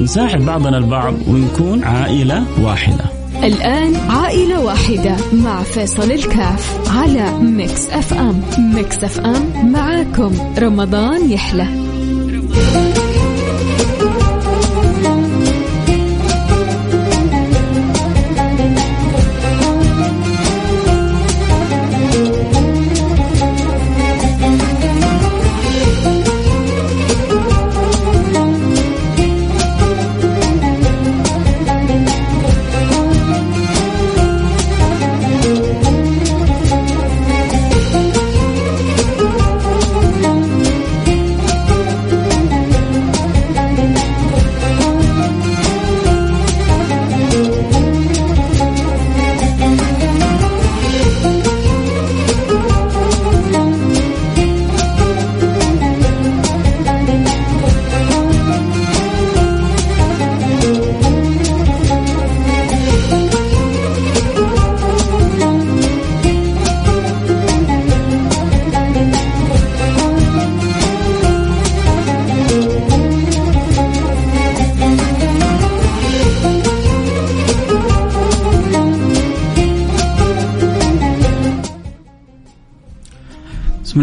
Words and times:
نساعد 0.00 0.46
بعضنا 0.46 0.78
البعض 0.78 1.14
ونكون 1.28 1.84
عائلة 1.84 2.44
واحدة. 2.62 3.04
الآن 3.44 3.96
عائلة 3.96 4.60
واحدة 4.60 5.16
مع 5.32 5.62
فيصل 5.62 6.10
الكاف 6.10 6.90
على 6.98 7.38
Mix 7.38 7.88
FM 7.90 8.40
Mix 8.74 9.04
FM 9.04 9.72
معاكم. 9.72 10.32
رمضان 10.58 11.30
يحلى. 11.30 11.66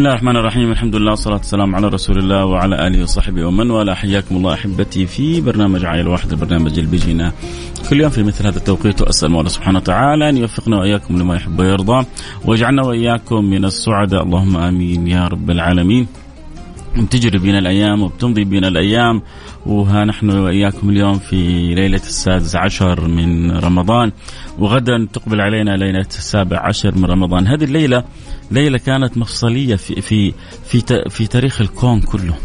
الله 0.05 0.17
الرحمن 0.17 0.37
الرحيم 0.37 0.71
الحمد 0.71 0.95
لله 0.95 1.11
والصلاة 1.11 1.37
والسلام 1.37 1.75
على 1.75 1.87
رسول 1.87 2.17
الله 2.17 2.45
وعلى 2.45 2.87
آله 2.87 3.03
وصحبه 3.03 3.45
ومن 3.45 3.71
والاه 3.71 3.93
حياكم 3.93 4.35
الله 4.35 4.53
أحبتي 4.53 5.05
في 5.05 5.41
برنامج 5.41 5.85
عائل 5.85 6.07
واحد 6.07 6.31
البرنامج 6.31 6.79
اللي 6.79 6.91
بيجينا 6.91 7.31
كل 7.89 8.01
يوم 8.01 8.09
في 8.09 8.23
مثل 8.23 8.47
هذا 8.47 8.57
التوقيت 8.57 9.01
وأسأل 9.01 9.27
الله 9.27 9.47
سبحانه 9.47 9.79
وتعالى 9.79 10.29
أن 10.29 10.37
يوفقنا 10.37 10.77
وإياكم 10.77 11.17
لما 11.17 11.35
يحب 11.35 11.59
ويرضى 11.59 12.05
ويجعلنا 12.45 12.83
وإياكم 12.83 13.45
من 13.45 13.65
السعداء 13.65 14.23
اللهم 14.23 14.57
آمين 14.57 15.07
يا 15.07 15.27
رب 15.27 15.49
العالمين 15.51 16.07
تجري 17.11 17.37
بنا 17.37 17.59
الأيام 17.59 18.01
وبتمضي 18.01 18.43
بنا 18.43 18.67
الأيام 18.67 19.21
وها 19.65 20.05
نحن 20.05 20.29
وإياكم 20.29 20.89
اليوم 20.89 21.13
في 21.13 21.35
ليلة 21.75 21.95
السادس 21.95 22.55
عشر 22.55 23.07
من 23.07 23.51
رمضان 23.51 24.11
وغدا 24.59 25.07
تقبل 25.13 25.41
علينا 25.41 25.77
ليلة 25.77 25.99
السابع 25.99 26.59
عشر 26.59 26.95
من 26.97 27.05
رمضان 27.05 27.47
هذه 27.47 27.63
الليلة 27.63 28.03
ليلة 28.51 28.77
كانت 28.77 29.17
مفصلية 29.17 29.75
في 29.75 30.01
في 30.01 30.33
في, 30.65 31.03
في 31.09 31.27
تاريخ 31.27 31.61
الكون 31.61 32.01
كله. 32.01 32.35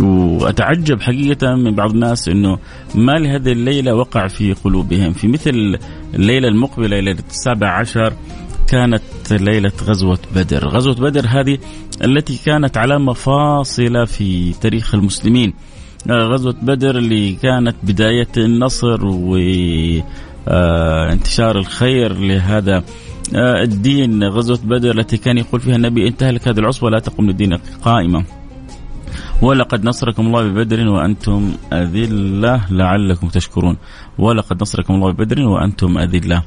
وأتعجب 0.00 1.00
حقيقة 1.00 1.54
من 1.54 1.74
بعض 1.74 1.90
الناس 1.90 2.28
إنه 2.28 2.58
ما 2.94 3.12
لهذه 3.12 3.52
الليلة 3.52 3.94
وقع 3.94 4.26
في 4.28 4.52
قلوبهم. 4.52 5.12
في 5.12 5.28
مثل 5.28 5.78
الليلة 6.14 6.48
المقبلة 6.48 7.00
ليلة 7.00 7.24
السابع 7.30 7.68
عشر 7.68 8.12
كانت 8.68 9.02
ليلة 9.30 9.72
غزوة 9.82 10.18
بدر، 10.34 10.68
غزوة 10.68 10.94
بدر 10.94 11.26
هذه 11.28 11.58
التي 12.04 12.40
كانت 12.44 12.76
علامة 12.76 13.12
فاصلة 13.12 14.04
في 14.04 14.52
تاريخ 14.52 14.94
المسلمين. 14.94 15.54
غزوة 16.10 16.54
بدر 16.62 16.98
اللي 16.98 17.32
كانت 17.32 17.76
بداية 17.82 18.28
النصر 18.36 19.06
وانتشار 20.46 21.58
الخير 21.58 22.12
لهذا 22.12 22.84
الدين 23.36 24.24
غزوة 24.24 24.58
بدر 24.64 24.98
التي 24.98 25.16
كان 25.16 25.38
يقول 25.38 25.60
فيها 25.60 25.76
النبي 25.76 26.08
انتهى 26.08 26.30
لك 26.30 26.48
هذه 26.48 26.58
العصبة 26.58 26.90
لا 26.90 26.98
تقوم 26.98 27.26
للدين 27.26 27.56
قائمة. 27.82 28.24
ولقد 29.42 29.84
نصركم 29.84 30.26
الله 30.26 30.42
ببدر 30.42 30.88
وأنتم 30.88 31.52
أذلة 31.72 32.66
لعلكم 32.70 33.28
تشكرون. 33.28 33.76
ولقد 34.18 34.62
نصركم 34.62 34.94
الله 34.94 35.12
ببدر 35.12 35.42
وأنتم 35.42 35.98
أذلة 35.98 36.42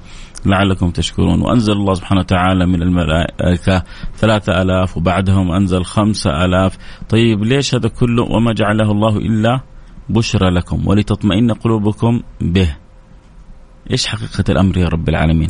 لعلكم 0.46 0.90
تشكرون. 0.90 1.42
وأنزل 1.42 1.74
الله 1.74 1.94
سبحانه 1.94 2.22
وتعالى 2.22 2.66
من 2.66 2.82
الملائكة 2.82 3.84
ثلاثة 4.16 4.62
ألاف 4.62 4.98
وبعدهم 4.98 5.52
أنزل 5.52 5.84
خمسة 5.84 6.46
ألاف. 6.46 6.78
طيب 7.10 7.44
ليش 7.44 7.76
هذا 7.76 7.88
كله؟ 7.88 8.24
وما 8.24 8.54
جعله 8.54 8.92
الله 8.92 9.18
إلا 9.18 9.60
بشرى 10.10 10.50
لكم 10.50 10.88
ولتطمئن 10.88 11.52
قلوبكم 11.52 12.22
به. 12.42 12.76
إيش 13.92 14.08
حقيقة 14.08 14.44
الأمر 14.50 14.78
يا 14.78 14.88
رب 14.88 15.10
العالمين؟ 15.10 15.50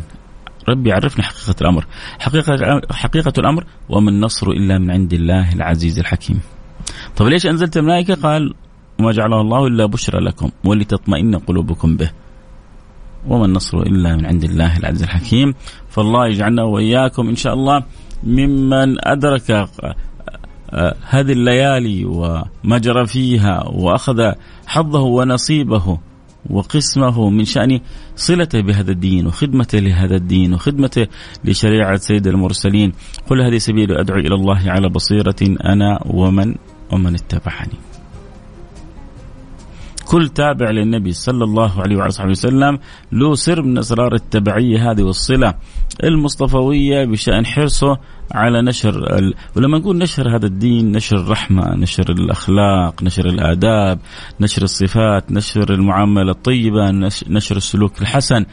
ربي 0.70 0.90
يعرفنا 0.90 1.24
حقيقة 1.24 1.56
الأمر. 1.62 1.86
حقيقة, 2.20 2.82
حقيقة 2.92 3.34
الأمر 3.38 3.66
وما 3.90 4.10
النصر 4.10 4.48
إلا 4.48 4.80
من 4.80 4.92
عند 4.92 5.14
الله 5.14 5.54
العزيز 5.54 6.00
الحكيم. 6.00 6.40
طب 7.16 7.26
ليش 7.26 7.46
أنزلت 7.48 7.78
الملائكة؟ 7.78 8.16
قال 8.16 8.54
وما 9.00 9.12
جعله 9.12 9.42
الله 9.42 9.68
إلا 9.68 9.86
بشرى 9.86 10.20
لكم 10.20 10.50
ولتطمئن 10.66 11.36
قلوبكم 11.36 11.98
به. 11.98 12.12
وما 13.28 13.46
النصر 13.46 13.78
إلا 13.78 14.16
من 14.16 14.26
عند 14.26 14.44
الله 14.44 14.78
العزيز 14.78 15.04
الحكيم. 15.04 15.54
فالله 15.90 16.28
يجعلنا 16.28 16.64
وإياكم 16.64 17.30
إن 17.30 17.36
شاء 17.36 17.54
الله 17.54 17.84
ممن 18.24 19.08
أدرك 19.08 19.70
هذه 21.10 21.32
الليالي 21.32 22.06
وما 22.06 22.78
جرى 22.78 23.08
فيها 23.08 23.64
وأخذ 23.68 24.32
حظه 24.68 25.02
ونصيبه. 25.02 26.00
وقسمه 26.50 27.30
من 27.30 27.46
شأن 27.46 27.80
صلته 28.16 28.62
بهذا 28.62 28.92
الدين 28.92 29.28
وخدمته 29.28 29.80
لهذا 29.80 30.16
الدين 30.16 30.54
وخدمته 30.54 31.08
لشريعة 31.46 31.96
سيد 31.96 32.28
المرسلين. 32.28 32.92
قل 33.30 33.42
هذه 33.42 33.58
سبيل 33.58 33.92
أدعو 33.92 34.20
إلى 34.20 34.36
الله 34.36 34.72
على 34.72 34.90
بصيرة 34.90 35.42
أنا 35.66 36.00
ومن 36.06 36.56
ومن 36.92 37.16
اتبعني. 37.16 37.93
كل 40.14 40.30
تابع 40.30 40.70
للنبي 40.70 41.12
صلى 41.12 41.44
الله 41.44 41.82
عليه 41.82 41.96
وعلى 41.98 42.12
وسلم 42.30 42.80
له 43.12 43.36
سر 43.36 43.62
من 43.62 43.78
أسرار 43.78 44.14
التبعية 44.14 44.92
هذه 44.92 45.04
والصلة 45.04 45.54
المصطفوية 46.04 47.06
بشأن 47.06 47.46
حرصه 47.46 47.98
على 48.32 48.62
نشر 48.62 49.20
ال... 49.20 49.34
ولما 49.56 49.78
نقول 49.78 49.98
نشر 49.98 50.36
هذا 50.36 50.46
الدين 50.46 50.92
نشر 50.92 51.18
الرحمة، 51.18 51.76
نشر 51.76 52.06
الأخلاق، 52.10 53.04
نشر 53.04 53.26
الآداب، 53.26 54.00
نشر 54.40 54.64
الصفات، 54.64 55.32
نشر 55.32 55.74
المعاملة 55.74 56.32
الطيبة، 56.32 56.92
نشر 57.28 57.58
السلوك 57.58 58.02
الحسن، 58.02 58.46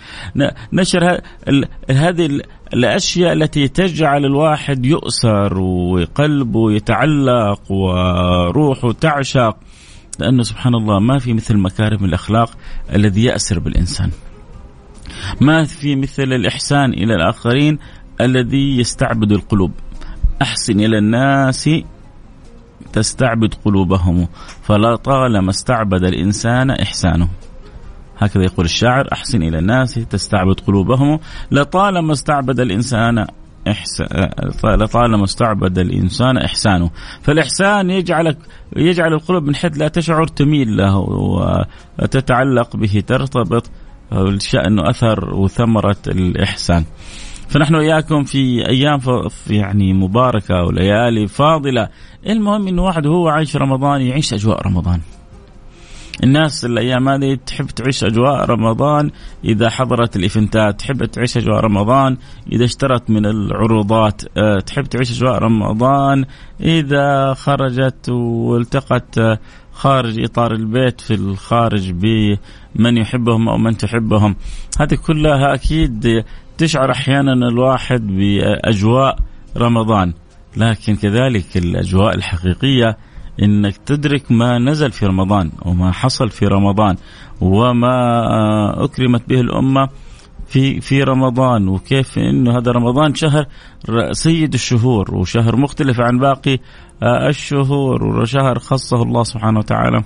نشر 0.72 1.04
ه... 1.04 1.22
ال... 1.48 1.64
هذه 1.90 2.26
ال... 2.26 2.42
الأشياء 2.74 3.32
التي 3.32 3.68
تجعل 3.68 4.24
الواحد 4.24 4.86
يؤسر 4.86 5.58
وقلبه 5.58 6.72
يتعلق 6.72 7.72
وروحه 7.72 8.92
تعشق. 8.92 9.56
لأنه 10.18 10.42
سبحان 10.42 10.74
الله 10.74 11.00
ما 11.00 11.18
في 11.18 11.32
مثل 11.32 11.58
مكارم 11.58 12.04
الأخلاق 12.04 12.50
الذي 12.94 13.24
يأسر 13.24 13.58
بالإنسان. 13.58 14.10
ما 15.40 15.64
في 15.64 15.96
مثل 15.96 16.22
الإحسان 16.22 16.92
إلى 16.92 17.14
الآخرين 17.14 17.78
الذي 18.20 18.78
يستعبد 18.78 19.32
القلوب. 19.32 19.72
أحسن 20.42 20.80
إلى 20.80 20.98
الناس 20.98 21.70
تستعبد 22.92 23.54
قلوبهم 23.54 24.28
فلا 24.62 24.96
طالما 24.96 25.50
استعبد 25.50 26.04
الإنسان 26.04 26.70
إحسانه. 26.70 27.28
هكذا 28.18 28.44
يقول 28.44 28.64
الشاعر 28.66 29.08
أحسن 29.12 29.42
إلى 29.42 29.58
الناس 29.58 29.94
تستعبد 29.94 30.60
قلوبهم 30.60 31.18
لطالما 31.50 32.12
استعبد 32.12 32.60
الإنسان 32.60 33.26
إحسان 33.68 34.28
لطالما 34.64 35.24
استعبد 35.24 35.78
الإنسان 35.78 36.36
إحسانه. 36.36 36.90
فالإحسان 37.22 37.90
يجعلك 37.90 38.38
يجعل 38.76 39.12
القلوب 39.12 39.44
من 39.44 39.54
حيث 39.54 39.78
لا 39.78 39.88
تشعر 39.88 40.26
تميل 40.26 40.76
له 40.76 40.96
وتتعلق 41.98 42.76
به 42.76 43.02
ترتبط 43.06 43.70
شأنه 44.38 44.90
أثر 44.90 45.34
وثمرة 45.34 45.96
الإحسان. 46.06 46.84
فنحن 47.48 47.74
وإياكم 47.74 48.24
في 48.24 48.68
أيام 48.68 48.98
يعني 49.50 49.92
مباركة 49.92 50.62
وليالي 50.64 51.26
فاضلة. 51.26 51.88
المهم 52.26 52.68
أنه 52.68 52.82
واحد 52.82 53.06
وهو 53.06 53.28
عايش 53.28 53.56
رمضان 53.56 54.00
يعيش 54.00 54.34
أجواء 54.34 54.66
رمضان. 54.66 55.00
الناس 56.24 56.64
الأيام 56.64 57.08
هذه 57.08 57.38
تحب 57.46 57.66
تعيش 57.66 58.04
أجواء 58.04 58.44
رمضان 58.44 59.10
إذا 59.44 59.70
حضرت 59.70 60.16
الايفنتات، 60.16 60.80
تحب 60.80 61.04
تعيش 61.04 61.36
أجواء 61.36 61.60
رمضان 61.60 62.16
إذا 62.52 62.64
اشترت 62.64 63.10
من 63.10 63.26
العروضات، 63.26 64.22
أه، 64.36 64.60
تحب 64.60 64.84
تعيش 64.84 65.10
أجواء 65.10 65.38
رمضان 65.38 66.24
إذا 66.60 67.34
خرجت 67.34 68.08
والتقت 68.08 69.18
أه، 69.18 69.38
خارج 69.72 70.24
إطار 70.24 70.52
البيت 70.52 71.00
في 71.00 71.14
الخارج 71.14 71.90
بمن 71.90 72.96
يحبهم 72.96 73.48
أو 73.48 73.58
من 73.58 73.76
تحبهم، 73.76 74.36
هذه 74.80 74.94
كلها 75.06 75.54
أكيد 75.54 76.24
تشعر 76.58 76.90
أحيانا 76.90 77.32
الواحد 77.32 78.06
بأجواء 78.06 79.18
رمضان، 79.56 80.12
لكن 80.56 80.96
كذلك 80.96 81.56
الأجواء 81.56 82.14
الحقيقية 82.14 82.96
إنك 83.42 83.76
تدرك 83.76 84.32
ما 84.32 84.58
نزل 84.58 84.92
في 84.92 85.06
رمضان 85.06 85.50
وما 85.66 85.92
حصل 85.92 86.30
في 86.30 86.46
رمضان 86.46 86.96
وما 87.40 88.84
أكرمت 88.84 89.28
به 89.28 89.40
الأمة 89.40 89.88
في 90.46 90.80
في 90.80 91.02
رمضان 91.02 91.68
وكيف 91.68 92.18
إنه 92.18 92.58
هذا 92.58 92.72
رمضان 92.72 93.14
شهر 93.14 93.46
سيد 94.12 94.54
الشهور 94.54 95.14
وشهر 95.14 95.56
مختلف 95.56 96.00
عن 96.00 96.18
باقي 96.18 96.58
الشهور 97.02 98.04
وشهر 98.04 98.58
خصه 98.58 99.02
الله 99.02 99.22
سبحانه 99.22 99.58
وتعالى 99.58 100.02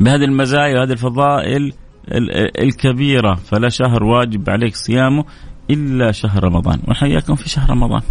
بهذه 0.00 0.24
المزايا 0.24 0.78
وهذه 0.78 0.92
الفضائل 0.92 1.72
الكبيرة. 2.62 3.34
فلا 3.34 3.68
شهر 3.68 4.04
واجب 4.04 4.50
عليك 4.50 4.74
صيامه 4.74 5.24
إلا 5.70 6.12
شهر 6.12 6.44
رمضان. 6.44 6.80
ونحياكم 6.88 7.34
في 7.34 7.48
شهر 7.48 7.70
رمضان. 7.70 8.02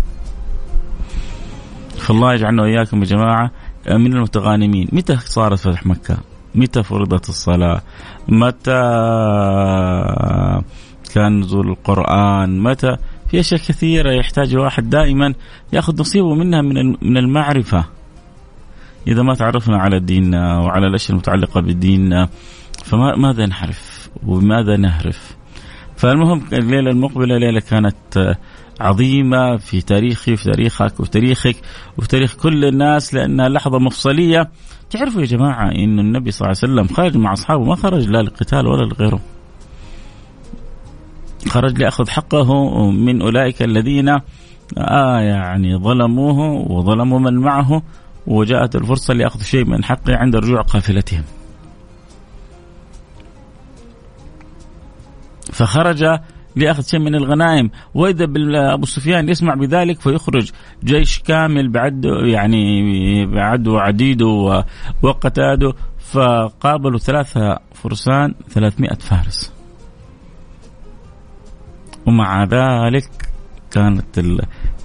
فالله 1.98 2.34
يجعلنا 2.34 2.64
وإياكم 2.64 3.00
يا 3.00 3.06
جماعة 3.06 3.52
من 3.88 4.14
المتغانمين. 4.14 4.88
متى 4.92 5.18
صارت 5.18 5.60
فتح 5.60 5.86
مكة؟ 5.86 6.18
متى 6.56 6.84
فرضت 6.84 7.30
الصلاة؟ 7.30 7.82
متى 8.28 8.82
كان 11.14 11.40
نزول 11.40 11.70
القرآن؟ 11.70 12.60
متى؟ 12.60 12.98
في 13.28 13.40
أشياء 13.40 13.60
كثيرة 13.60 14.12
يحتاج 14.12 14.54
الواحد 14.54 14.90
دائما 14.90 15.34
يأخذ 15.74 16.00
نصيبه 16.00 16.36
منها 16.36 16.62
من 17.02 17.18
المعرفة. 17.18 17.86
إذا 19.08 19.22
ما 19.24 19.34
تعرفنا 19.34 19.78
على 19.78 20.00
ديننا 20.00 20.60
وعلى 20.60 20.88
الأشياء 20.88 21.12
المتعلقة 21.12 21.62
بديننا 21.62 22.30
فماذا 22.86 23.46
نعرف؟ 23.46 24.10
وماذا 24.26 24.78
نهرف؟ 24.78 25.36
فالمهم 25.98 26.42
الليلة 26.54 26.92
المقبلة 26.92 27.38
ليلة 27.38 27.60
كانت 27.60 28.36
عظيمة 28.80 29.58
في 29.58 29.82
تاريخي 29.82 30.36
في 30.36 30.44
تاريخك 30.44 31.00
وفي 31.00 31.10
تاريخك 31.10 31.56
وفي 31.98 32.08
تاريخ 32.08 32.36
كل 32.36 32.66
الناس 32.66 33.14
لأنها 33.14 33.50
لحظة 33.50 33.80
مفصلية 33.80 34.50
تعرفوا 34.90 35.22
يا 35.22 35.26
جماعة 35.26 35.72
إن 35.72 36.00
النبي 36.00 36.32
صلى 36.32 36.46
الله 36.46 36.58
عليه 36.64 36.74
وسلم 36.74 36.96
خرج 36.96 37.18
مع 37.18 37.34
أصحابه 37.34 37.64
ما 37.64 37.76
خرج 37.76 38.08
لا 38.08 38.22
للقتال 38.22 38.68
ولا 38.68 38.86
لغيره. 38.86 39.20
خرج 41.48 41.78
ليأخذ 41.78 42.10
حقه 42.10 42.90
من 42.92 43.22
أولئك 43.22 43.62
الذين 43.62 44.10
آه 44.78 45.20
يعني 45.20 45.76
ظلموه 45.76 46.40
وظلموا 46.72 47.20
من 47.20 47.38
معه 47.38 47.82
وجاءت 48.28 48.76
الفرصة 48.76 49.14
لأخذ 49.14 49.42
شيء 49.42 49.66
من 49.66 49.84
حقه 49.84 50.16
عند 50.16 50.36
رجوع 50.36 50.62
قافلتهم 50.62 51.24
فخرج 55.52 56.20
لاخذ 56.56 56.84
شيء 56.84 57.00
من 57.00 57.16
الغنائم. 57.16 57.70
وإذا 57.94 58.28
أبو 58.74 58.86
سفيان 58.86 59.30
يسمع 59.30 59.54
بذلك 59.54 60.02
فيخرج 60.02 60.52
جيش 60.84 61.20
كامل 61.20 61.70
بعد 61.70 62.06
يعني 62.06 63.26
بعد 63.26 63.68
وعديده 63.68 64.64
وقتاده 65.02 65.74
فقابلوا 66.12 67.00
ثلاثة 67.00 67.60
فرسان 67.74 68.34
300 68.50 68.90
فارس. 68.90 69.54
ومع 72.06 72.44
ذلك 72.44 73.10
كانت 73.72 74.20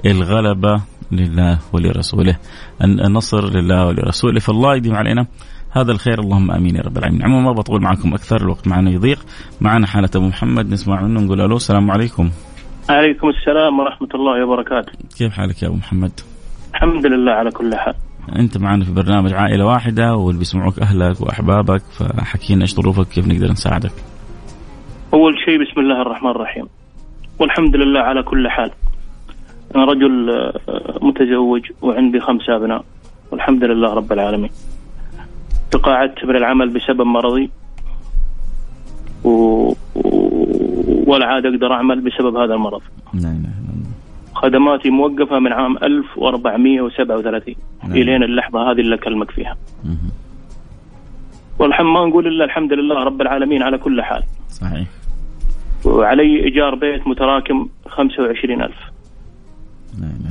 الغلبة 0.07 0.83
لله 1.13 1.59
ولرسوله. 1.73 2.37
النصر 2.83 3.51
لله 3.51 3.87
ولرسوله. 3.87 4.41
فالله 4.41 4.77
يديم 4.77 4.95
علينا. 4.95 5.27
هذا 5.71 5.93
الخير 5.93 6.21
اللهم 6.21 6.51
آمين 6.51 6.77
يا 6.77 6.83
رب 6.83 6.99
العالمين. 6.99 7.23
عموما 7.23 7.43
ما 7.43 7.53
بطول 7.53 7.83
معكم 7.83 8.15
أكثر 8.15 8.37
الوقت 8.37 8.69
معنا 8.69 8.91
يضيق. 8.91 9.19
معنا 9.61 9.87
حالة 9.87 10.09
أبو 10.17 10.27
محمد 10.27 10.71
نسمع 10.71 11.03
منه 11.03 11.21
نقول 11.21 11.41
ألو 11.41 11.57
السلام 11.57 11.91
عليكم. 11.91 12.31
عليكم 12.89 13.29
السلام 13.29 13.79
ورحمة 13.79 14.09
الله 14.15 14.47
وبركاته. 14.47 14.93
كيف 15.19 15.33
حالك 15.33 15.63
يا 15.63 15.69
أبو 15.69 15.77
محمد؟ 15.77 16.21
الحمد 16.75 17.07
لله 17.07 17.33
على 17.33 17.51
كل 17.51 17.75
حال. 17.75 17.95
أنت 18.39 18.59
معنا 18.59 18.85
في 18.85 18.93
برنامج 18.93 19.33
عائلة 19.33 19.67
واحدة 19.67 20.15
واللي 20.15 20.39
بيسمعوك 20.39 20.79
أهلك 20.79 21.21
وأحبابك 21.21 21.83
فحكينا 21.99 22.63
إيش 22.63 22.75
ظروفك 22.75 23.09
كيف 23.09 23.29
نقدر 23.29 23.51
نساعدك. 23.51 23.93
أول 25.15 25.35
شيء 25.45 25.63
بسم 25.63 25.81
الله 25.81 26.03
الرحمن 26.03 26.31
الرحيم. 26.31 26.67
والحمد 27.39 27.77
لله 27.77 28.01
على 28.01 28.23
كل 28.23 28.49
حال. 28.49 28.71
أنا 29.77 29.85
رجل 29.85 30.31
آه، 30.31 30.99
متزوج 31.03 31.63
وعندي 31.83 32.21
خمسة 32.21 32.57
أبناء. 32.57 32.85
والحمد 33.31 33.65
لله 33.65 33.95
رب 33.95 34.13
العالمين. 34.13 34.51
تقاعدت 35.71 36.25
من 36.25 36.37
العمل 36.37 36.69
بسبب 36.69 37.03
مرضي 37.03 37.51
و... 39.25 39.73
ولا 41.07 41.27
عاد 41.27 41.47
أقدر 41.47 41.73
أعمل 41.73 42.01
بسبب 42.01 42.37
هذا 42.37 42.55
المرض. 42.55 42.83
لا 43.15 43.21
اله 43.21 43.29
الا 43.29 43.73
الله. 43.75 43.91
خدماتي 44.35 44.91
موقفة 44.91 45.39
من 45.39 45.53
عام 45.53 45.77
1437 45.77 47.55
نعم. 47.83 47.93
الين 47.93 48.23
اللحظة 48.23 48.71
هذه 48.71 48.81
اللي 48.81 48.95
أكلمك 48.95 49.31
فيها. 49.31 49.57
والحمد 51.59 51.87
ما 51.87 52.07
نقول 52.07 52.27
إلا 52.27 52.45
الحمد 52.45 52.73
لله 52.73 53.05
رب 53.05 53.21
العالمين 53.21 53.63
على 53.63 53.79
كل 53.79 54.03
حال. 54.03 54.23
صحيح. 54.49 54.89
وعلي 55.85 56.45
إيجار 56.45 56.75
بيت 56.75 57.09
متراكم 57.09 57.69
25000. 57.89 58.71
لا 60.01 60.07
اله. 60.07 60.26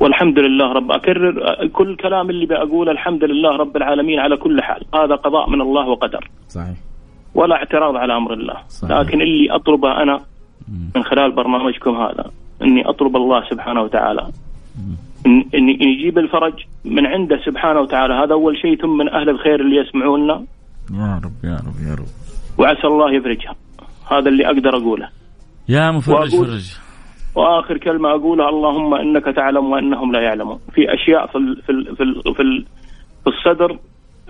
والحمد 0.00 0.38
لله 0.38 0.72
رب. 0.72 0.92
أكرر 0.92 1.32
كل 1.72 1.96
كلام 1.96 2.30
اللي 2.30 2.46
بقوله 2.46 2.92
الحمد 2.92 3.24
لله 3.24 3.56
رب 3.56 3.76
العالمين 3.76 4.18
على 4.18 4.36
كل 4.36 4.62
حال. 4.62 4.82
هذا 4.94 5.14
قضاء 5.14 5.50
من 5.50 5.60
الله 5.60 5.88
وقدر. 5.88 6.30
صحيح. 6.48 6.76
ولا 7.34 7.54
اعتراض 7.56 7.96
على 7.96 8.16
أمر 8.16 8.32
الله. 8.34 8.54
صحيح. 8.68 8.98
لكن 8.98 9.20
اللي 9.20 9.54
أطلبه 9.54 10.02
أنا 10.02 10.20
من 10.96 11.02
خلال 11.02 11.32
برنامجكم 11.32 11.90
هذا 11.90 12.24
أني 12.62 12.88
أطلب 12.88 13.16
الله 13.16 13.40
سبحانه 13.50 13.82
وتعالى. 13.82 14.26
إن 15.54 15.68
يجيب 15.68 16.18
الفرج 16.18 16.54
من 16.84 17.06
عنده 17.06 17.36
سبحانه 17.46 17.80
وتعالى. 17.80 18.14
هذا 18.14 18.32
أول 18.32 18.56
شيء. 18.56 18.82
ثم 18.82 18.96
من 18.96 19.08
أهل 19.08 19.28
الخير 19.28 19.60
اللي 19.60 19.76
يسمعونا. 19.76 20.44
يا 20.92 21.20
رب 21.24 21.44
يا 21.44 21.56
رب 21.66 21.78
يا 21.88 21.94
رب. 21.94 22.10
وعسى 22.58 22.86
الله 22.86 23.12
يفرجها. 23.12 23.54
هذا 24.10 24.28
اللي 24.28 24.46
أقدر 24.46 24.76
أقوله. 24.76 25.08
يا 25.68 25.90
مفرج 25.90 26.36
فرج. 26.36 26.89
وآخر 27.34 27.78
كلمة 27.78 28.08
أقولها 28.10 28.48
اللهم 28.48 28.94
إنك 28.94 29.24
تعلم 29.36 29.64
وأنهم 29.72 30.12
لا 30.12 30.20
يعلمون. 30.20 30.58
في 30.74 30.94
أشياء 30.94 31.26
في 31.26 31.38
في 31.66 31.72
في, 31.96 32.04
في, 32.36 32.64
في 33.24 33.26
الصدر 33.26 33.78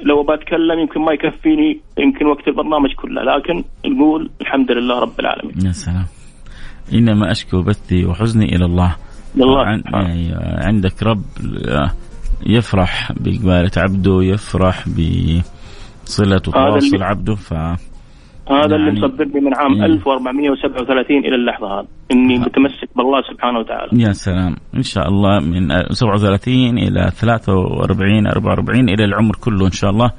لو 0.03 0.23
بتكلم 0.23 0.79
يمكن 0.79 1.01
ما 1.01 1.13
يكفيني 1.13 1.81
يمكن 1.99 2.27
وقت 2.27 2.49
البرنامج 2.49 2.91
كله. 2.95 3.23
لكن 3.23 3.65
نقول 3.87 4.31
الحمد 4.41 4.73
لله 4.73 4.99
رب 4.99 5.21
العالمين. 5.21 5.67
يا 5.67 5.73
سلام. 5.73 6.07
إنما 6.95 7.31
أشكو 7.31 7.63
بثي 7.63 8.05
وحزني 8.07 8.45
إلى 8.45 8.65
الله. 8.65 8.97
الله. 9.37 9.65
عن 9.67 9.83
يعني 9.93 10.35
عندك 10.67 11.03
رب 11.03 11.23
يفرح 12.47 13.13
بإقبالة 13.13 13.71
عبده 13.77 14.23
يفرح 14.23 14.85
بصلة 14.89 16.43
وتواصل 16.49 17.03
عبده 17.03 17.35
ف 17.35 17.55
هذا 18.53 18.77
يعني 18.77 18.89
اللي 18.89 19.01
مصبرني 19.01 19.41
من 19.41 19.55
عام 19.55 19.85
1437 19.85 21.19
إلى 21.19 21.35
اللحظة 21.35 21.81
هذه. 21.81 21.87
إني 22.13 22.39
متمسك 22.39 22.89
بالله 22.97 23.23
سبحانه 23.33 23.59
وتعالى. 23.59 24.03
يا 24.03 24.13
سلام. 24.13 24.57
إن 24.77 24.83
شاء 24.83 25.09
الله 25.09 25.41
من 25.41 25.69
37 25.93 26.79
إلى 26.79 27.11
43 27.15 28.27
44 28.27 28.89
إلى 28.89 29.05
العمر 29.05 29.37
كله 29.37 29.67
إن 29.67 29.73
شاء 29.73 29.91
الله. 29.91 30.11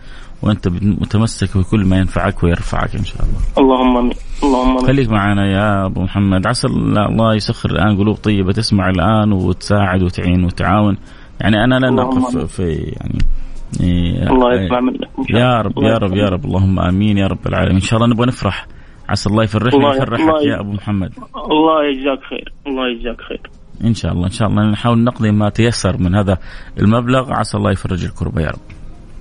وأنت 0.44 0.68
متمسك 0.82 1.58
بكل 1.58 1.86
ما 1.86 1.98
ينفعك 1.98 2.44
ويرفعك 2.44 2.96
إن 2.96 3.04
شاء 3.04 3.22
الله. 3.22 3.40
اللهم 3.58 3.98
آمين. 3.98 4.14
اللهم 4.44 4.78
آمين. 4.78 4.88
خليك 4.88 5.10
معنا 5.10 5.46
يا 5.52 5.86
أبو 5.86 6.02
محمد. 6.02 6.48
عسى 6.48 6.68
الله 6.68 7.36
يسخر 7.36 7.70
الآن 7.70 7.98
قلوب 7.98 8.16
طيبة 8.16 8.52
تسمع 8.52 8.90
الآن 8.90 9.32
وتساعد 9.32 10.04
وتعين 10.04 10.44
وتعاون. 10.44 10.98
يعني 11.42 11.64
أنا 11.64 11.76
لن 11.76 12.00
اقف 12.00 12.38
في 12.38 12.64
يعني 12.64 13.14
إيه 13.14 13.51
الله 13.80 14.54
يسمع 14.54 14.80
منك 14.80 15.30
يا 15.30 15.62
رب 15.62 15.84
يا 15.84 15.98
رب 15.98 16.14
يا 16.14 16.26
رب. 16.26 16.46
اللهم 16.46 16.80
آمين 16.80 17.18
يا 17.18 17.28
رب 17.28 17.48
العالمين. 17.48 17.76
إن 17.76 17.82
شاء 17.82 18.00
الله 18.00 18.14
نبغى 18.14 18.28
نفرح. 18.28 18.68
عسى 19.10 19.30
الله 19.30 19.44
يفرحنا 19.44 19.88
ويفرحك 19.88 20.46
يا 20.46 20.60
أبو 20.60 20.72
محمد. 20.72 21.14
الله 21.52 21.86
يجزاك 21.86 22.24
خير. 22.30 22.54
الله 22.68 22.90
يجزاك 22.90 23.22
خير. 23.22 23.42
إن 23.84 23.94
شاء 23.94 24.12
الله 24.12 24.26
إن 24.26 24.32
شاء 24.32 24.48
الله 24.48 24.72
نحاول 24.72 25.04
نقضي 25.04 25.32
ما 25.32 25.50
تيسر 25.50 25.98
من 25.98 26.16
هذا 26.16 26.38
المبلغ. 26.80 27.34
عسى 27.34 27.58
الله 27.58 27.72
يفرج 27.72 28.06
الكربه 28.06 28.42
يا 28.42 28.48
رب. 28.48 28.60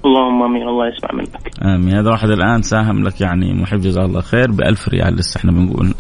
اللهم 0.05 0.43
آمين. 0.43 0.69
الله 0.69 0.89
يسمع 0.89 1.11
منك. 1.13 1.63
آمين. 1.63 1.95
هذا 1.95 2.11
واحد 2.11 2.31
الآن 2.31 2.63
ساهم 2.63 3.05
لك 3.05 3.21
يعني 3.21 3.63
محب 3.63 3.81
جزاه 3.81 4.05
الله 4.05 4.21
خير 4.21 4.51
ب 4.51 4.61
1000 4.61 4.89
ريال. 4.89 5.15
لسه 5.15 5.39
إحنا 5.39 5.53
بنقول 5.53 5.95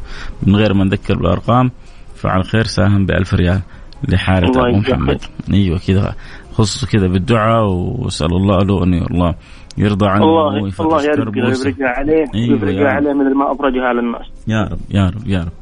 من 0.46 0.56
غير 0.56 0.74
ما 0.74 0.84
نذكر 0.84 1.16
بالأرقام 1.18 1.70
فعل 2.14 2.44
خير 2.44 2.64
ساهم 2.64 3.06
ب 3.06 3.10
1000 3.10 3.34
ريال 3.34 3.60
لحالة 4.08 4.48
أبو 4.48 4.76
محمد. 4.76 5.20
أيوه 5.52 5.78
كذا. 5.78 6.14
خصصه 6.52 6.86
كذا 6.86 7.06
بالدعاء 7.06 7.64
وأسأل 7.66 8.32
الله 8.32 8.58
له 8.58 8.84
أن 8.84 8.94
الله 8.94 9.34
يرضى 9.78 10.06
عنه 10.08 10.24
الله 10.24 10.70
الله 10.80 11.02
يرزقه 11.02 11.86
عليه 11.86 12.24
أيوة 12.34 12.90
عليه 12.90 13.12
مثل 13.12 13.34
ما 13.34 13.52
افرجها 13.52 13.84
على 13.84 14.00
الناس. 14.00 14.26
يا 14.48 14.62
رب 14.62 14.78
يا 14.90 15.06
رب 15.06 15.26
يا 15.26 15.40
رب. 15.40 15.52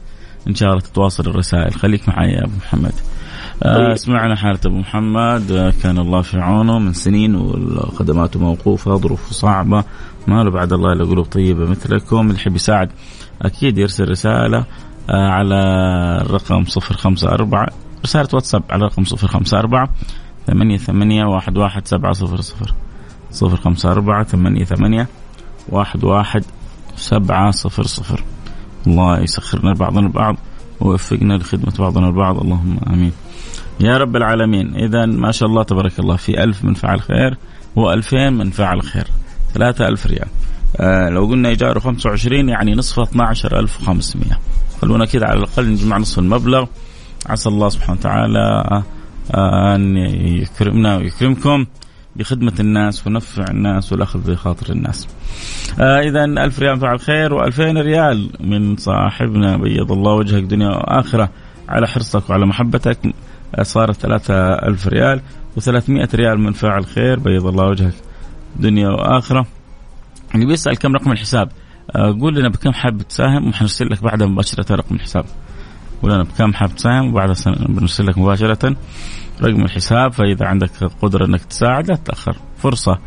إن 0.49 0.55
شاء 0.55 0.69
الله 0.69 0.81
تتواصل 0.81 1.31
الرسائل. 1.31 1.75
خليك 1.75 2.09
معي 2.09 2.31
يا 2.33 2.45
أبو 2.45 2.57
محمد. 2.57 2.93
آه 3.63 3.95
سمعنا 3.95 4.37
حالة 4.37 4.59
أبو 4.67 4.77
محمد. 4.77 5.53
آه 5.53 5.73
كان 5.83 5.99
الله 5.99 6.23
في 6.23 6.39
عونه 6.39 6.79
من 6.79 6.93
سنين 6.93 7.37
وخدماته 7.37 8.41
موقوفة 8.41 8.97
ظروفه 8.97 9.33
صعبة. 9.33 9.85
ما 10.29 10.45
له 10.45 10.51
بعد 10.51 10.73
الله 10.73 10.93
إلا 10.93 11.05
قلوب 11.05 11.25
طيبة 11.25 11.71
مثلكم. 11.71 12.21
اللي 12.21 12.35
يحب 12.35 12.55
يساعد 12.55 12.91
أكيد 13.43 13.79
يرسل 13.79 14.09
رسالة 14.09 14.59
آه 15.11 15.29
على 15.29 15.55
الرقم 16.27 16.65
054 16.77 17.67
رسالة 18.05 18.29
واتساب 18.35 18.63
على 18.71 18.87
الرقم 18.87 19.03
054 19.03 19.89
ثمانية 20.49 20.77
ثمانية 20.77 21.25
واحد 21.25 21.59
واحد 21.59 21.87
سبعة 21.87 22.13
صفر 22.13 22.41
صفر. 22.41 22.75
صفر 23.31 23.57
خمسة 23.57 23.93
أربعة 23.93 24.25
ثمانية 24.25 24.65
ثمانية 24.65 25.09
واحد 25.69 26.05
واحد 26.05 26.45
سبعة 26.97 27.51
صفر 27.51 27.83
صفر. 27.83 28.25
الله 28.87 29.21
يسخرنا 29.21 29.73
بعضنا 29.73 30.07
البعض 30.07 30.37
ووفقنا 30.81 31.35
لخدمة 31.35 31.73
بعضنا 31.79 32.07
البعض. 32.07 32.39
اللهم 32.41 32.79
آمين. 32.87 33.13
يا 33.81 33.99
رب 33.99 34.17
العالمين 34.17 34.75
إذا 34.75 35.07
ما 35.07 35.33
شاء 35.33 35.49
الله 35.49 35.63
تبارك 35.63 35.99
الله 35.99 36.17
في 36.17 36.45
ألف 36.45 36.65
من 36.65 36.75
فعل 36.75 37.01
خير 37.01 37.37
وألفين 37.77 38.33
من 38.33 38.51
فعل 38.51 38.83
خير. 38.83 39.07
ثلاثة 39.55 39.89
ألف 39.89 40.07
ريال. 40.07 40.29
آه 40.77 41.09
لو 41.09 41.27
قلنا 41.27 41.49
إيجاره 41.49 41.79
25 41.79 42.49
يعني 42.49 42.75
نصف 42.75 42.99
12500 42.99 44.39
خلونا 44.83 45.05
كذا 45.05 45.27
على 45.27 45.39
الأقل 45.39 45.69
نجمع 45.73 45.99
نصف 45.99 46.19
المبلغ. 46.19 46.67
عسى 47.27 47.49
الله 47.49 47.69
سبحانه 47.69 47.99
وتعالى 47.99 48.65
آه 48.71 48.83
أن 49.35 49.97
يكرمنا 49.97 50.97
ويكرمكم 50.97 51.67
بخدمة 52.17 52.53
الناس 52.61 53.07
ونفع 53.07 53.45
الناس 53.51 53.93
والأخذ 53.93 54.31
بخاطر 54.31 54.73
الناس. 54.73 55.09
آه 55.81 56.01
إذا 56.01 56.25
ألف 56.25 56.59
ريال 56.59 56.81
فعل 56.81 57.01
خير 57.01 57.35
وألفين 57.35 57.79
ريال 57.79 58.31
من 58.41 58.77
صاحبنا 58.77 59.57
بيض 59.57 59.93
الله 59.93 60.13
وجهك 60.13 60.43
دنيا 60.43 60.69
وآخرة 60.69 61.31
على 61.69 61.87
حرصك 61.87 62.31
وعلى 62.31 62.47
محبتك. 62.47 62.99
صارت 63.63 63.95
ثلاثة 63.95 64.35
ألف 64.53 64.89
ريال 64.89 65.21
وثلاثمائة 65.57 66.09
ريال 66.15 66.41
من 66.41 66.53
فاعل 66.53 66.87
خير 66.87 67.19
بيض 67.19 67.47
الله 67.47 67.65
وجهك 67.65 67.95
دنيا 68.57 68.89
وآخرة. 68.89 69.47
اللي 70.35 70.47
بيسأل 70.47 70.79
كم 70.79 70.95
رقم 70.95 71.13
الحساب؟ 71.13 71.49
آه، 71.97 72.17
قول 72.21 72.35
لنا 72.35 72.49
بكم 72.49 72.73
حاب 72.73 73.03
تساهم 73.03 73.49
وحنرسل 73.49 73.87
لك 73.91 74.03
بعدها 74.03 74.27
مباشرة 74.27 74.75
رقم 74.75 74.95
الحساب. 74.95 75.25
قول 76.03 76.13
لنا 76.13 76.23
بكم 76.23 76.55
حاب 76.55 76.75
تساهم 76.75 77.09
وبعدها 77.09 77.35
بنرسل 77.69 78.07
لك 78.07 78.19
مباشرة 78.19 78.77
رقم 79.43 79.65
الحساب 79.65 80.13
فإذا 80.13 80.47
عندك 80.47 80.71
قدرة 81.03 81.27
أنك 81.27 81.45
تساعد 81.45 81.89
لا 81.89 81.97
تتأخر 81.97 82.37
فرصة 82.57 82.99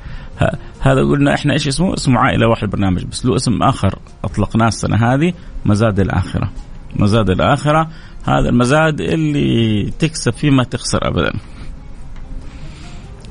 هذا 0.80 1.02
قلنا 1.02 1.34
إحنا 1.34 1.54
إيش 1.54 1.68
اسمه؟ 1.68 1.94
اسمه 1.94 2.20
عائلة 2.20 2.48
واحد 2.48 2.70
برنامج 2.70 3.04
بس 3.06 3.26
له 3.26 3.36
اسم 3.36 3.64
آخر 3.64 4.00
أطلقناه 4.24 4.68
السنة 4.68 5.14
هذه 5.14 5.34
مزاد 5.66 6.00
الآخرة. 6.00 6.52
مزاد 6.96 7.30
الآخرة 7.30 7.90
هذا 8.24 8.50
المزاد 8.50 9.02
اللي 9.02 9.92
تكسب 10.00 10.34
فيه 10.34 10.50
ما 10.50 10.64
تخسر 10.64 11.08
ابدا. 11.08 11.34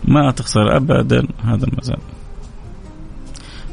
ما 0.04 0.30
تخسر 0.30 0.76
ابدا 0.76 1.26
هذا 1.44 1.66
المزاد. 1.66 1.98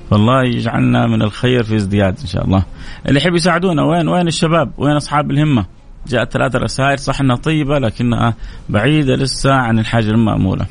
فالله 0.10 0.44
يجعلنا 0.44 1.08
من 1.08 1.22
الخير 1.22 1.64
في 1.64 1.76
ازدياد 1.76 2.20
إن 2.22 2.28
شاء 2.28 2.46
الله. 2.46 2.64
اللي 3.08 3.20
يحب 3.20 3.36
يساعدونا 3.36 3.84
وين 3.84 4.08
وين 4.08 4.28
الشباب؟ 4.28 4.72
وين 4.78 4.96
أصحاب 4.96 5.32
الهمة؟ 5.32 5.66
جاءت 6.10 6.32
ثلاثة 6.32 6.60
رسائل 6.60 7.00
صح 7.00 7.22
إنها 7.22 7.36
طيبة 7.36 7.80
لكنها 7.80 8.34
بعيدة 8.70 9.16
لسه 9.16 9.54
عن 9.54 9.80
الحاجة 9.80 10.10
المأمولة. 10.10 10.66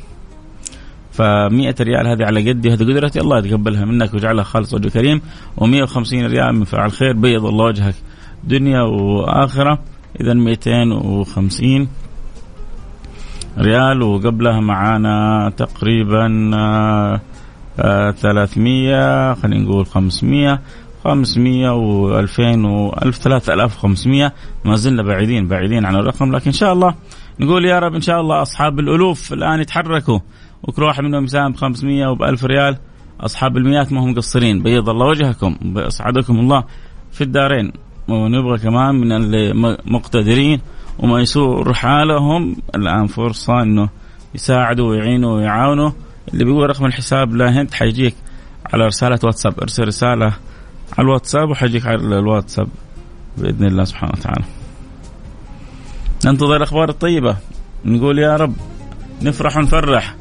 ف 1.11 1.21
ريال 1.21 2.07
هذه 2.07 2.25
على 2.25 2.49
قدي 2.49 2.73
هذه 2.73 2.83
قدرتي 2.83 3.19
الله 3.19 3.37
يتقبلها 3.37 3.85
منك 3.85 4.13
ويجعلها 4.13 4.43
خالص 4.43 4.73
وجه 4.73 4.89
كريم 4.89 5.21
و150 5.61 6.13
ريال 6.13 6.55
من 6.55 6.63
فعل 6.63 6.91
خير 6.91 7.13
بيض 7.13 7.45
الله 7.45 7.65
وجهك 7.65 7.95
دنيا 8.43 8.81
وآخرة 8.81 9.79
اذا 10.21 10.33
250 10.33 11.87
ريال. 13.57 14.01
وقبلها 14.01 14.59
معانا 14.59 15.49
تقريبا 15.57 16.27
300 17.77 18.95
آه، 18.95 19.33
خلينا 19.33 19.63
نقول 19.63 19.85
500 19.85 20.59
500 21.07 21.69
و2000 21.69 22.29
و1000 22.65 23.09
3500 23.09 24.33
ما 24.65 24.75
زلنا 24.75 25.03
بعيدين 25.03 25.47
بعيدين 25.47 25.85
عن 25.85 25.95
الرقم 25.95 26.35
لكن 26.35 26.45
إن 26.45 26.51
شاء 26.51 26.73
الله 26.73 26.95
نقول 27.39 27.65
يا 27.65 27.79
رب 27.79 27.95
إن 27.95 28.01
شاء 28.01 28.21
الله 28.21 28.41
أصحاب 28.41 28.79
الألوف 28.79 29.33
الآن 29.33 29.59
يتحركوا. 29.59 30.19
وكل 30.63 30.83
واحد 30.83 31.03
منهم 31.03 31.23
يساهم 31.23 31.51
ب 31.51 31.55
500 31.55 32.07
وب 32.07 32.23
1000 32.23 32.45
ريال. 32.45 32.77
أصحاب 33.21 33.57
المئات 33.57 33.91
ما 33.91 34.03
هم 34.03 34.11
مقصرين 34.11 34.63
بيض 34.63 34.89
الله 34.89 35.05
وجهكم 35.05 35.57
اسعدكم 35.77 36.39
الله 36.39 36.63
في 37.11 37.21
الدارين. 37.21 37.71
ونبغى 38.07 38.57
كمان 38.57 38.95
من 38.95 39.11
المقتدرين 39.11 40.61
وميسور 40.99 41.73
حالهم 41.73 42.55
الآن 42.75 43.07
فرصة 43.07 43.61
إنه 43.61 43.89
يساعدوا 44.35 44.89
ويعينوا 44.89 45.35
ويعاونوا. 45.35 45.91
اللي 46.33 46.45
بيقول 46.45 46.69
رقم 46.69 46.85
الحساب 46.85 47.35
لا 47.35 47.61
هنت 47.61 47.73
حيجيك 47.73 48.15
على 48.73 48.85
رسالة 48.85 49.19
واتساب. 49.23 49.59
ارسل 49.61 49.87
رسالة 49.87 50.33
على 50.97 51.05
الواتساب 51.05 51.49
وحيجيك 51.49 51.85
على 51.85 52.19
الواتساب 52.19 52.67
بإذن 53.37 53.65
الله 53.65 53.83
سبحانه 53.83 54.11
وتعالى. 54.17 54.45
ننتظر 56.25 56.55
الأخبار 56.55 56.89
الطيبة. 56.89 57.37
نقول 57.85 58.19
يا 58.19 58.35
رب 58.35 58.53
نفرح 59.21 59.57
ونفرح. 59.57 60.15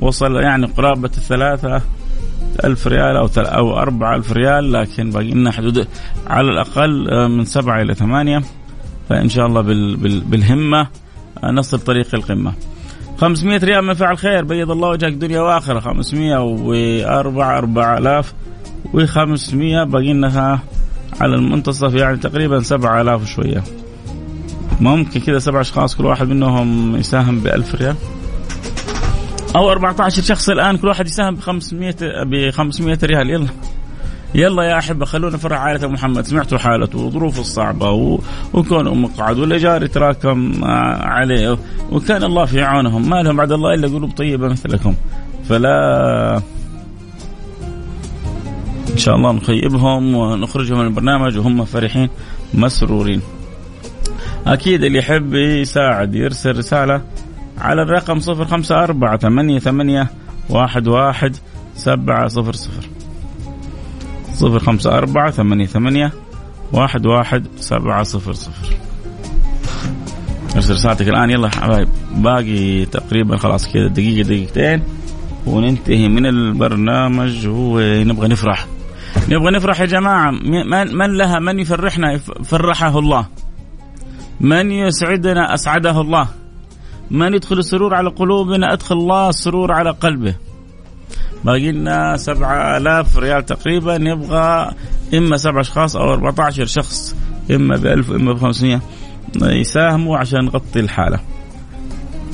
وصل 0.00 0.36
يعني 0.36 0.66
قرابة 0.66 1.10
الثلاثة 1.16 1.82
ألف 2.64 2.86
ريال 2.86 3.16
أو 3.16 3.28
أو 3.36 3.78
أربعة 3.78 4.16
ألف 4.16 4.32
ريال 4.32 4.72
لكن 4.72 5.10
باقي 5.10 5.30
لنا 5.30 5.50
حدود 5.50 5.88
على 6.26 6.50
الأقل 6.50 7.10
آه، 7.10 7.28
من 7.28 7.44
سبعة 7.44 7.82
إلى 7.82 7.94
ثمانية. 7.94 8.42
فإن 9.08 9.28
شاء 9.28 9.46
الله 9.46 9.60
بال 9.60 9.96
بال 9.96 10.20
بالهمة 10.20 10.86
آه، 11.44 11.50
نصل 11.50 11.78
طريق 11.78 12.14
القمة. 12.14 12.52
500 13.18 13.58
ريال 13.58 13.84
من 13.84 13.94
فعل 13.94 14.18
خير. 14.18 14.44
بيض 14.44 14.70
الله 14.70 14.88
وجهك 14.88 15.12
دنيا 15.12 15.40
وآخرة. 15.40 15.80
504 15.80 17.58
4000 17.58 18.34
و500 18.92 19.88
باقي 19.88 20.12
لنا 20.12 20.58
على 21.20 21.34
المنتصف 21.34 21.94
يعني 21.94 22.16
تقريبا 22.16 22.60
7000 22.60 23.22
وشوية. 23.22 23.62
ممكن 24.80 25.20
كذا 25.20 25.38
سبع 25.38 25.60
أشخاص 25.60 25.96
كل 25.96 26.06
واحد 26.06 26.28
منهم 26.28 26.96
يساهم 26.96 27.40
ب 27.40 27.46
1000 27.46 27.74
ريال. 27.74 27.96
أو 29.56 29.70
14 29.70 30.22
شخص 30.22 30.48
الآن 30.48 30.76
كل 30.76 30.88
واحد 30.88 31.06
يساهم 31.06 31.34
ب 31.34 31.40
500 31.40 31.94
ب 32.24 32.50
500 32.50 32.98
ريال. 33.02 33.30
يلا. 33.30 33.46
يلا 34.34 34.62
يا 34.62 34.78
أحبة 34.78 35.04
خلونا 35.04 35.34
نفرح 35.34 35.60
عائلة 35.60 35.88
محمد. 35.88 36.24
سمعتوا 36.24 36.58
حالته 36.58 36.98
وظروفه 36.98 37.40
الصعبة 37.40 37.90
و... 37.90 38.18
وكونه 38.52 38.94
مقعد 38.94 39.38
والايجار 39.38 39.82
يتراكم 39.82 40.64
عليه. 41.04 41.58
وكان 41.92 42.24
الله 42.24 42.44
في 42.44 42.62
عونهم. 42.62 43.10
ما 43.10 43.22
لهم 43.22 43.36
بعد 43.36 43.52
الله 43.52 43.74
إلا 43.74 43.88
قلوب 43.88 44.10
طيبة 44.10 44.48
مثلكم. 44.48 44.94
فلا 45.48 46.42
إن 48.92 48.98
شاء 48.98 49.16
الله 49.16 49.32
نخيبهم 49.32 50.14
ونخرجهم 50.14 50.78
من 50.78 50.86
البرنامج 50.86 51.38
وهم 51.38 51.64
فرحين 51.64 52.08
مسرورين. 52.54 53.20
أكيد 54.46 54.84
اللي 54.84 54.98
يحب 54.98 55.34
يساعد 55.34 56.14
يرسل 56.14 56.58
رسالة 56.58 57.02
على 57.58 57.82
الرقم 57.82 58.20
صفر 58.20 58.44
خمسة 58.44 58.82
أربعة 58.82 59.16
ثمانية 59.16 59.58
ثمانية 59.58 60.10
واحد 60.50 60.88
واحد 60.88 61.36
سبعة 61.76 62.28
صفر 62.28 62.52
صفر. 62.52 62.88
صفر 64.34 64.58
خمسة 64.58 64.98
أربعة 64.98 65.30
ثمانية 65.30 65.66
ثمانية 65.66 66.12
واحد 66.72 67.06
واحد 67.06 67.46
سبعة 67.56 68.02
صفر 68.02 68.32
صفر. 68.32 68.76
ارسل 70.56 70.74
رسالتك 70.74 71.08
الآن 71.08 71.30
يلا 71.30 71.48
حبايب 71.48 71.88
باقي 72.16 72.84
تقريبا 72.84 73.36
خلاص 73.36 73.72
كذا 73.72 73.88
دقيقة 73.88 74.26
دقيقتين 74.26 74.82
وننتهي 75.46 76.08
من 76.08 76.26
البرنامج 76.26 77.46
ونبغى 77.46 78.28
نفرح؟ 78.28 78.66
نبغى 79.28 79.50
نفرح 79.50 79.80
يا 79.80 79.86
جماعة. 79.86 80.30
من, 80.30 80.96
من 80.96 81.16
لها؟ 81.16 81.38
من 81.38 81.58
يفرحنا؟ 81.58 82.18
فرحه 82.44 82.98
الله. 82.98 83.26
من 84.40 84.70
يسعدنا؟ 84.70 85.54
أسعده 85.54 86.00
الله. 86.00 86.28
من 87.10 87.34
يدخل 87.34 87.58
السرور 87.58 87.94
على 87.94 88.10
قلوبنا؟ 88.10 88.72
أدخل 88.72 88.94
الله 88.94 89.28
السرور 89.28 89.72
على 89.72 89.90
قلبه. 89.90 90.34
باقي 91.44 91.72
لنا 91.72 92.16
سبعة 92.16 92.76
آلاف 92.76 93.18
ريال 93.18 93.46
تقريبا. 93.46 93.94
يبغى 93.94 94.70
إما 95.14 95.36
سبع 95.36 95.60
أشخاص 95.60 95.96
أو 95.96 96.12
14 96.14 96.64
شخص. 96.64 97.16
إما 97.50 97.76
ب 97.76 97.86
1000 97.86 98.10
واما 98.10 98.32
ب 98.32 98.38
500 98.38 98.80
يساهموا 99.42 100.18
عشان 100.18 100.44
نغطي 100.44 100.80
الحالة. 100.80 101.20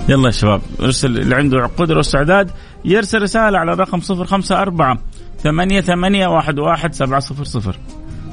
يلا 0.08 0.26
يا 0.26 0.30
شباب 0.30 0.60
ارسل 0.80 1.18
اللي 1.18 1.36
عنده 1.36 1.66
قدره 1.66 1.96
واستعداد 1.96 2.50
يرسل 2.84 3.22
رسالة 3.22 3.58
على 3.58 3.72
الرقم 3.72 4.00
054 4.00 4.98
ثمانية 5.42 5.80
ثمانية 5.80 6.26
واحد 6.26 6.58
واحد 6.58 6.94
سبعة 6.94 7.20
صفر 7.20 7.44
صفر. 7.44 7.76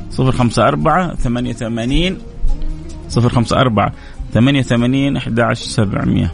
صفر 0.10 0.32
خمسة 0.32 0.68
أربعة 0.68 1.16
ثمانية 1.16 1.54
ثمانين 1.54 2.18
صفر 3.10 3.30
خمسة 3.30 3.60
أربعة 3.60 3.94
ثمانية 4.34 4.62
ثمانين 4.62 5.18
أحد 5.18 5.40
عشر 5.40 5.66
سبعمية. 5.66 6.32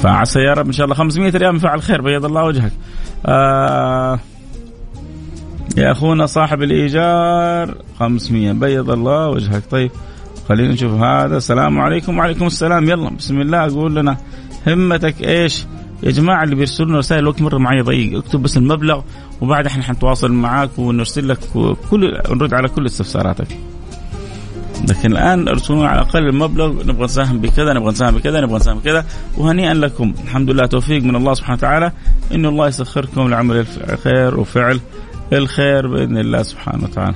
فعسى 0.00 0.40
يا 0.40 0.52
رب 0.52 0.66
إن 0.66 0.72
شاء 0.72 0.84
الله 0.84 0.94
500 0.96 1.30
ريال 1.30 1.52
من 1.52 1.58
فعل 1.58 1.82
خير 1.82 2.02
بيض 2.02 2.24
الله 2.24 2.44
وجهك. 2.44 2.72
آه 3.26 4.18
يا 5.76 5.92
أخونا 5.92 6.26
صاحب 6.26 6.62
الإيجار 6.62 7.74
500 7.98 8.52
بيض 8.52 8.90
الله 8.90 9.28
وجهك. 9.28 9.62
طيب 9.70 9.90
خلينا 10.48 10.72
نشوف 10.72 10.92
هذا. 10.92 11.36
السلام 11.36 11.80
عليكم 11.80 12.18
وعليكم 12.18 12.46
السلام. 12.46 12.88
يلا 12.88 13.10
بسم 13.10 13.40
الله 13.40 13.74
قول 13.74 13.96
لنا 13.96 14.16
همتك 14.66 15.22
إيش؟ 15.22 15.66
يا 16.02 16.10
جماعة 16.10 16.44
اللي 16.44 16.54
بيرسلوا 16.54 16.88
لنا 16.88 16.98
رسائل 16.98 17.22
الوقت 17.22 17.42
مرة 17.42 17.58
معي 17.58 17.80
ضيق. 17.80 18.18
اكتب 18.18 18.42
بس 18.42 18.56
المبلغ 18.56 19.02
وبعد 19.40 19.66
إحنا 19.66 19.82
حنتواصل 19.82 20.32
معاك 20.32 20.78
ونرسل 20.78 21.28
لك 21.28 21.38
كل 21.90 22.20
نرد 22.30 22.54
على 22.54 22.68
كل 22.68 22.86
استفساراتك. 22.86 23.48
لكن 24.88 25.12
الآن 25.12 25.48
أرسلوا 25.48 25.86
على 25.86 26.00
الأقل 26.00 26.28
المبلغ 26.28 26.86
نبغى 26.86 27.04
نساهم 27.04 27.38
بكذا 27.38 27.72
نبغى 27.72 27.90
نساهم 27.90 28.14
بكذا 28.14 28.40
نبغى 28.40 28.56
نساهم 28.56 28.78
بكذا. 28.78 29.06
وهنيئا 29.38 29.74
لكم. 29.74 30.14
الحمد 30.24 30.50
لله 30.50 30.66
توفيق 30.66 31.02
من 31.02 31.16
الله 31.16 31.34
سبحانه 31.34 31.58
وتعالى. 31.58 31.92
انه 32.34 32.48
الله 32.48 32.68
يسخركم 32.68 33.28
لعمل 33.28 33.66
الخير 33.88 34.40
وفعل 34.40 34.80
الخير 35.32 35.86
بإذن 35.86 36.18
الله 36.18 36.42
سبحانه 36.42 36.84
وتعالى. 36.84 37.14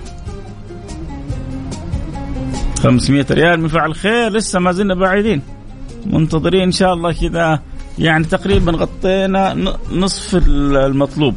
500 2.82 3.26
ريال 3.30 3.60
من 3.60 3.68
فعل 3.68 3.94
خير. 3.94 4.32
لسه 4.32 4.58
ما 4.58 4.72
زلنا 4.72 4.94
بعيدين. 4.94 5.42
منتظرين 6.06 6.62
إن 6.62 6.72
شاء 6.72 6.94
الله 6.94 7.12
كذا 7.12 7.60
يعني 8.00 8.24
تقريبا 8.24 8.72
غطينا 8.72 9.54
نصف 9.92 10.42
المطلوب. 10.46 11.34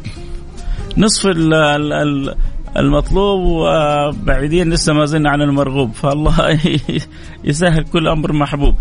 نصف 0.96 1.26
المطلوب 2.76 3.40
وبعيدين 3.40 4.70
لسه 4.70 4.92
ما 4.92 5.06
زلنا 5.06 5.30
عن 5.30 5.42
المرغوب. 5.42 5.92
فالله 5.92 6.60
يسهل 7.44 7.84
كل 7.84 8.08
أمر 8.08 8.32
محبوب. 8.32 8.74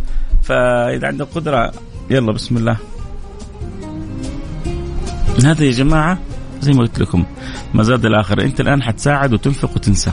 فإذا 0.44 1.08
عندك 1.08 1.28
قدرة 1.36 1.72
يلا 2.10 2.32
بسم 2.32 2.58
الله. 2.58 2.78
هذا 5.46 5.64
يا 5.64 5.72
جماعة 5.72 6.18
زي 6.62 6.72
ما 6.72 6.80
قلت 6.80 7.00
لكم 7.00 7.26
ما 7.74 7.84
زاد 7.84 8.06
الآخر. 8.06 8.42
أنت 8.42 8.62
الآن 8.62 8.84
حتساعد 8.84 9.34
وتنفق 9.34 9.72
وتنسى. 9.76 10.12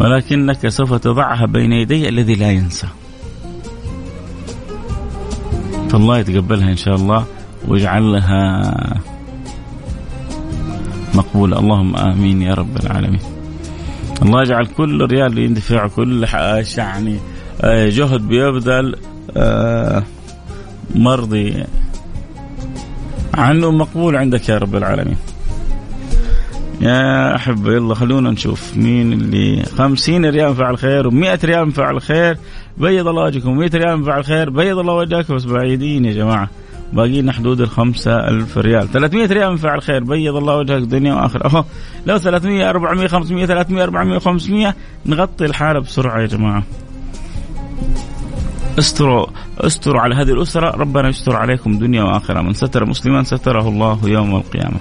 ولكنك 0.00 0.68
سوف 0.68 0.94
تضعها 0.94 1.46
بين 1.46 1.72
يدي 1.72 2.08
الذي 2.08 2.34
لا 2.34 2.50
ينسى. 2.50 2.86
فالله 5.90 6.18
يتقبلها 6.18 6.70
إن 6.70 6.76
شاء 6.76 6.94
الله 6.94 7.24
ويجعلها 7.68 8.62
مقبولة 11.14 11.58
اللهم 11.58 11.96
آمين 11.96 12.42
يا 12.42 12.54
رب 12.54 12.76
العالمين. 12.76 13.20
الله 14.22 14.42
يجعل 14.42 14.66
كل 14.66 15.06
ريال 15.06 15.38
يندفع 15.38 15.86
كل 15.86 16.26
يعني 16.76 17.18
آه، 17.60 17.88
جهد 17.88 18.20
بيبذل 18.20 18.96
آه، 19.36 20.02
مرضي. 20.94 21.64
عنه 23.34 23.70
مقبول 23.70 24.16
عندك 24.16 24.48
يا 24.48 24.58
رب 24.58 24.76
العالمين. 24.76 25.16
يا 26.80 27.36
أحبة 27.36 27.72
يلا 27.72 27.94
خلونا 27.94 28.30
نشوف 28.30 28.76
مين 28.76 29.12
اللي 29.12 29.62
خمسين 29.62 30.26
ريال 30.26 30.54
فعل 30.56 30.78
خير 30.78 31.10
و100 31.10 31.44
ريال 31.44 31.72
فعل 31.72 32.00
خير. 32.00 32.36
بيض 32.80 33.08
الله 33.08 33.22
وجهكم 33.22 33.58
100 33.58 33.70
ريال 33.74 34.04
فعل 34.04 34.24
خير 34.24 34.50
بيض 34.50 34.78
الله 34.78 34.92
وجهك 34.94 35.32
بس 35.32 35.44
بعيدين 35.44 36.04
يا 36.04 36.12
جماعة. 36.12 36.48
باقي 36.92 37.20
لنا 37.22 37.32
حدود 37.32 37.60
ال 37.60 37.68
5000 37.68 38.58
ريال. 38.58 38.92
300 38.92 39.26
ريال 39.26 39.50
من 39.50 39.56
فعل 39.56 39.82
خير 39.82 40.04
بيض 40.04 40.36
الله 40.36 40.56
وجهك 40.56 40.82
دنيا 40.82 41.14
وآخرة. 41.14 41.46
أهو 41.46 41.64
لو 42.06 42.18
300 42.18 42.70
400 42.70 43.08
500 43.08 43.46
300 43.46 43.84
400 43.84 44.18
500 44.18 44.74
نغطي 45.06 45.44
الحاله 45.44 45.80
بسرعة 45.80 46.20
يا 46.20 46.26
جماعة. 46.26 46.62
استروا 48.78 49.26
استروا 49.60 50.00
على 50.00 50.14
هذه 50.14 50.30
الأسرة. 50.30 50.70
ربنا 50.70 51.08
يستر 51.08 51.36
عليكم 51.36 51.78
دنيا 51.78 52.02
وآخرة. 52.02 52.40
من 52.40 52.54
ستر 52.54 52.84
مسلما 52.84 53.22
ستره 53.22 53.68
الله 53.68 53.98
يوم 54.04 54.36
القيامة. 54.36 54.78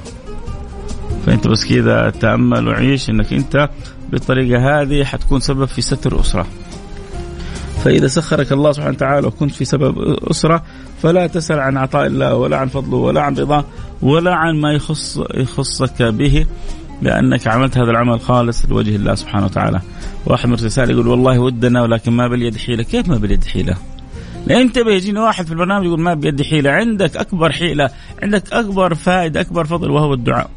فإنت 1.26 1.48
بس 1.48 1.66
كذا 1.66 2.10
تأمل 2.10 2.68
وعيش 2.68 3.10
إنك 3.10 3.34
أنت 3.34 3.70
بالطريقة 4.10 4.82
هذه 4.82 5.04
حتكون 5.04 5.40
سبب 5.40 5.66
في 5.66 5.82
ستر 5.82 6.20
أسرة. 6.20 6.46
فإذا 7.84 8.08
سخرك 8.08 8.52
الله 8.52 8.72
سبحانه 8.72 8.94
وتعالى 8.94 9.28
وكنت 9.28 9.52
في 9.52 9.65
سبب 9.65 10.18
أسرة 10.32 10.63
فلا 11.02 11.28
تسأل 11.28 11.60
عن 11.60 11.78
عطاء 11.78 12.08
الله 12.08 12.36
ولا 12.36 12.58
عن 12.58 12.68
فضله 12.68 12.98
ولا 12.98 13.22
عن 13.22 13.38
رضاه 13.38 13.65
ولا 14.02 14.36
عن 14.36 14.56
ما 14.56 14.74
يخص 14.74 15.20
يخصك 15.34 16.02
به 16.02 16.46
لأنك 17.02 17.48
عملت 17.48 17.78
هذا 17.78 17.92
العمل 17.92 18.20
خالص 18.20 18.65
لوجه 18.65 18.96
الله 18.96 19.15
سبحانه 19.15 19.46
وتعالى. 19.46 19.82
واحد 20.26 20.50
من 20.50 20.54
رسالة 20.54 20.92
يقول 20.92 21.08
والله 21.08 21.39
ودنا 21.39 21.82
ولكن 21.82 22.12
ما 22.12 22.28
باليد 22.28 22.58
حيلة. 22.58 22.84
كيف 22.84 23.08
ما 23.08 23.18
باليد 23.18 23.44
حيلة؟ 23.44 23.76
انتبه 24.52 24.92
يجيني 24.92 25.20
واحد 25.20 25.46
في 25.46 25.52
البرنامج 25.52 25.86
يقول 25.86 26.00
ما 26.00 26.13
بيدي 26.13 26.44
حيلة. 26.44 26.72
عندك 26.72 27.18
أكبر 27.18 27.52
حيلة 27.52 27.89
عندك 28.24 28.54
أكبر 28.54 28.96
فائدة 28.96 29.42
أكبر 29.42 29.65
فضل 29.65 29.92
وهو 29.92 30.13
الدعاء. 30.13 30.50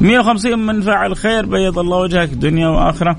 150 0.00 0.58
من 0.58 0.80
فعل 0.80 1.16
خير 1.16 1.46
بيض 1.46 1.78
الله 1.78 1.96
وجهك 1.96 2.28
دنيا 2.28 2.68
وآخرة. 2.68 3.16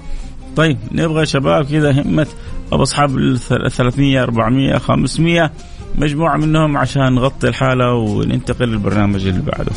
طيب 0.59 0.77
نبغى 0.91 1.25
شباب 1.25 1.65
كذا 1.65 2.01
همة 2.01 2.27
أبو 2.71 2.83
أصحاب 2.83 3.17
ال 3.17 3.39
300 3.39 4.23
400 4.23 4.77
500 4.77 5.51
مجموعة 5.95 6.37
منهم 6.37 6.77
عشان 6.77 7.13
نغطي 7.13 7.47
الحالة 7.47 7.93
وننتقل 7.93 8.65
للبرنامج 8.65 9.27
اللي 9.27 9.41
بعده. 9.41 9.71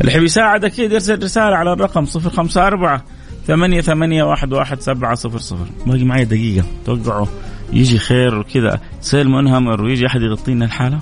اللي 0.00 0.12
يحب 0.12 0.22
يساعد 0.22 0.64
أكيد 0.64 0.92
يرسل 0.92 1.22
رسالة 1.22 1.56
على 1.56 1.72
الرقم 1.72 2.04
054 2.04 3.00
ثمانية 3.46 3.80
ثمانية 3.80 4.24
واحد 4.24 4.52
واحد 4.52 4.80
سبعة 4.80 5.14
صفر 5.14 5.38
صفر. 5.38 5.66
باقي 5.86 6.04
معي 6.04 6.24
دقيقة. 6.24 6.66
توقعوا 6.86 7.26
يجي 7.72 7.98
خير 7.98 8.38
وكذا. 8.38 8.80
سيل 9.00 9.28
منهمر 9.28 9.84
ويجي 9.84 10.06
أحد 10.06 10.20
يغطي 10.20 10.52
لنا 10.54 10.64
الحالة؟ 10.64 10.98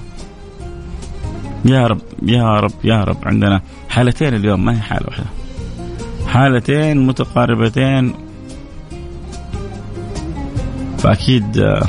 يا 1.64 1.86
رب 1.86 2.00
يا 2.22 2.60
رب 2.60 2.84
يا 2.84 3.04
رب. 3.04 3.18
عندنا 3.22 3.60
حالتين 3.88 4.34
اليوم 4.34 4.64
ما 4.64 4.76
هي 4.76 4.80
حالة 4.80 5.06
واحدة. 5.06 5.26
حالتين 6.26 7.06
متقاربتين 7.06 8.23
فأكيد 11.04 11.58
آه، 11.58 11.88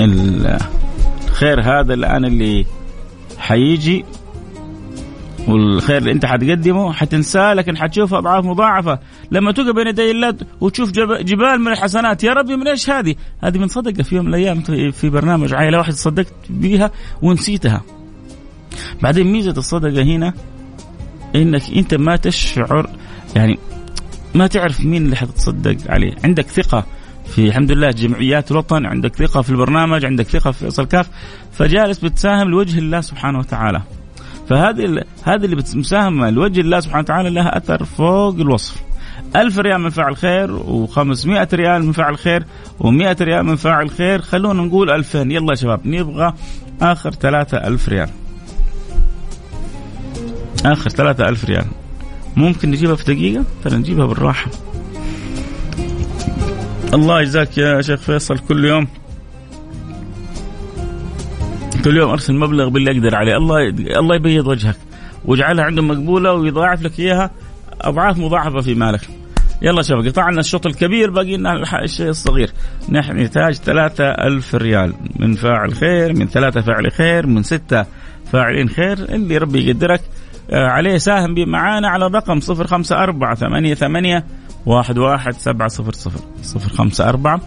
الخير 0.00 1.60
هذا 1.60 1.94
الآن 1.94 2.24
اللي 2.24 2.66
حيجي 3.38 4.04
والخير 5.48 5.96
اللي 5.96 6.12
أنت 6.12 6.26
حتقدمه 6.26 6.92
حتنساه 6.92 7.54
لكن 7.54 7.76
حتشوف 7.76 8.14
أضعاف 8.14 8.44
مضاعفة 8.44 8.98
لما 9.30 9.52
تقف 9.52 9.74
بين 9.74 9.86
يدي 9.86 10.10
الله 10.10 10.34
وتشوف 10.60 10.90
جبال 11.20 11.60
من 11.60 11.68
الحسنات 11.68 12.24
يا 12.24 12.32
ربي 12.32 12.56
من 12.56 12.68
إيش 12.68 12.90
هذه؟ 12.90 13.14
هذه 13.42 13.58
من 13.58 13.68
صدقة 13.68 14.02
في 14.02 14.16
يوم 14.16 14.24
من 14.24 14.34
الأيام 14.34 14.60
في 14.90 15.10
برنامج 15.10 15.54
عائلة 15.54 15.78
واحد 15.78 15.92
صدقت 15.92 16.34
بيها 16.50 16.90
ونسيتها. 17.22 17.82
بعدين 19.02 19.32
ميزة 19.32 19.54
الصدقة 19.56 20.02
هنا 20.02 20.34
إنك 21.34 21.62
أنت 21.76 21.94
ما 21.94 22.16
تشعر 22.16 22.90
يعني 23.36 23.58
ما 24.34 24.46
تعرف 24.46 24.80
مين 24.80 25.04
اللي 25.04 25.16
حتتصدق 25.16 25.76
عليه. 25.88 26.12
عندك 26.24 26.46
ثقة 26.46 26.84
في 27.26 27.46
الحمد 27.46 27.72
لله 27.72 27.90
جمعيات 27.90 28.50
الوطن 28.50 28.86
عندك 28.86 29.16
ثقة 29.16 29.42
في 29.42 29.50
البرنامج 29.50 30.04
عندك 30.04 30.26
ثقة 30.26 30.50
في 30.50 30.58
فيصل 30.58 30.84
كاف 30.84 31.08
فجالس 31.52 31.98
بتساهم 31.98 32.48
لوجه 32.48 32.78
الله 32.78 33.00
سبحانه 33.00 33.38
وتعالى. 33.38 33.82
فهذه 34.48 35.04
هذه 35.24 35.44
اللي 35.44 35.56
بتساهم 35.56 36.24
لوجه 36.24 36.60
الله 36.60 36.80
سبحانه 36.80 37.00
وتعالى 37.00 37.30
لها 37.30 37.56
أثر 37.56 37.84
فوق 37.84 38.34
الوصف. 38.34 38.82
ألف 39.36 39.58
ريال 39.58 39.80
من 39.80 39.90
فعل 39.90 40.16
خير 40.16 40.58
و500 40.58 41.54
ريال 41.54 41.84
من 41.84 41.92
فعل 41.92 42.18
خير 42.18 42.46
و100 42.80 43.22
ريال 43.22 43.42
من 43.46 43.56
فاعل 43.56 43.90
خير. 43.90 44.22
خلونا 44.22 44.62
نقول 44.62 44.90
2000 44.90 45.30
يلا 45.30 45.50
يا 45.50 45.54
شباب 45.54 45.86
نبغى 45.86 46.34
آخر 46.82 47.10
3000 47.10 47.88
ريال. 47.88 48.08
آخر 50.64 50.90
3000 50.90 51.44
ريال. 51.44 51.64
ممكن 52.36 52.70
نجيبها 52.70 52.94
في 52.94 53.14
دقيقة؟ 53.14 53.44
ترى 53.64 53.76
نجيبها 53.76 54.06
بالراحة. 54.06 54.50
الله 56.94 57.20
يجزاك 57.20 57.58
يا 57.58 57.80
شيخ 57.80 58.00
فيصل. 58.00 58.38
كل 58.38 58.64
يوم. 58.64 58.86
كل 61.84 61.96
يوم 61.96 62.10
أرسل 62.10 62.34
مبلغ 62.34 62.68
باللي 62.68 62.90
أقدر 62.90 63.14
عليه. 63.14 63.36
الله 63.36 63.68
الله 63.98 64.14
يبيض 64.14 64.46
وجهك 64.46 64.76
واجعلها 65.24 65.64
عنده 65.64 65.82
مقبولة 65.82 66.32
ويضاعف 66.32 66.82
لك 66.82 67.00
إياها 67.00 67.30
أضعاف 67.80 68.18
مضاعفة 68.18 68.60
في 68.60 68.74
مالك. 68.74 69.00
يلا 69.62 69.82
شباب 69.82 70.06
قطعنا 70.06 70.40
الشوط 70.40 70.66
الكبير 70.66 71.10
باقي 71.10 71.36
لنا 71.36 71.82
الشيء 71.84 72.08
الصغير. 72.08 72.50
نحن 72.88 73.16
نحتاج 73.16 73.54
ثلاثة 73.54 74.04
ألف 74.04 74.54
ريال. 74.54 74.94
من 75.16 75.34
فاعل 75.34 75.74
خير 75.74 76.12
من 76.12 76.28
ثلاثة 76.28 76.60
فاعل 76.60 76.92
خير 76.92 77.26
من 77.26 77.42
ستة 77.42 77.84
فاعلين 78.32 78.68
خير 78.68 78.92
اللي 78.92 79.38
ربي 79.38 79.68
يقدرك. 79.68 80.00
عليه 80.52 80.98
ساهم 80.98 81.34
معانا 81.48 81.88
على 81.88 82.06
الرقم 82.06 82.40
صفر 82.40 82.66
خمسة 82.66 83.02
أربعة 83.02 83.34
ثمانية 83.34 83.74
ثمانية 83.74 84.24
واحد 84.66 84.98
واحد 84.98 85.32
سبعة 85.32 85.68
صفر 85.68 85.92
صفر 85.92 86.20
صفر 86.42 86.70
خمسة 86.70 87.08
أربعة 87.08 87.40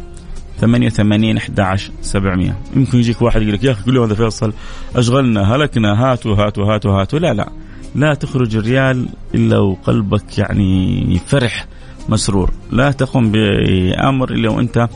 ثمانية 0.60 0.90
ثمانين 0.90 1.38
أحد 1.38 1.60
عشر 1.60 1.92
سبعمية. 2.02 2.58
يمكن 2.76 2.98
يجيك 2.98 3.22
واحد 3.22 3.42
يقول 3.42 3.54
لك 3.54 3.64
يا 3.64 3.72
أخي 3.72 3.84
كل 3.84 3.98
هذا 3.98 4.16
فيصل؟ 4.16 4.54
أشغلنا 4.96 5.56
هلكنا 5.56 6.04
هاتوا 6.04 6.36
هاتوا 6.36 6.74
هاتوا 6.74 7.02
هاتوا. 7.02 7.20
لا 7.20 7.34
لا. 7.34 7.50
لا 7.96 8.14
تخرج 8.14 8.56
الريال 8.56 9.10
إلا 9.36 9.58
وقلبك 9.58 10.38
يعني 10.38 11.20
فرح 11.28 11.66
مسرور. 12.10 12.52
لا 12.72 12.92
تقم 12.92 13.32
بأمر 13.32 14.32
إلا 14.32 14.50
وأنت 14.50 14.88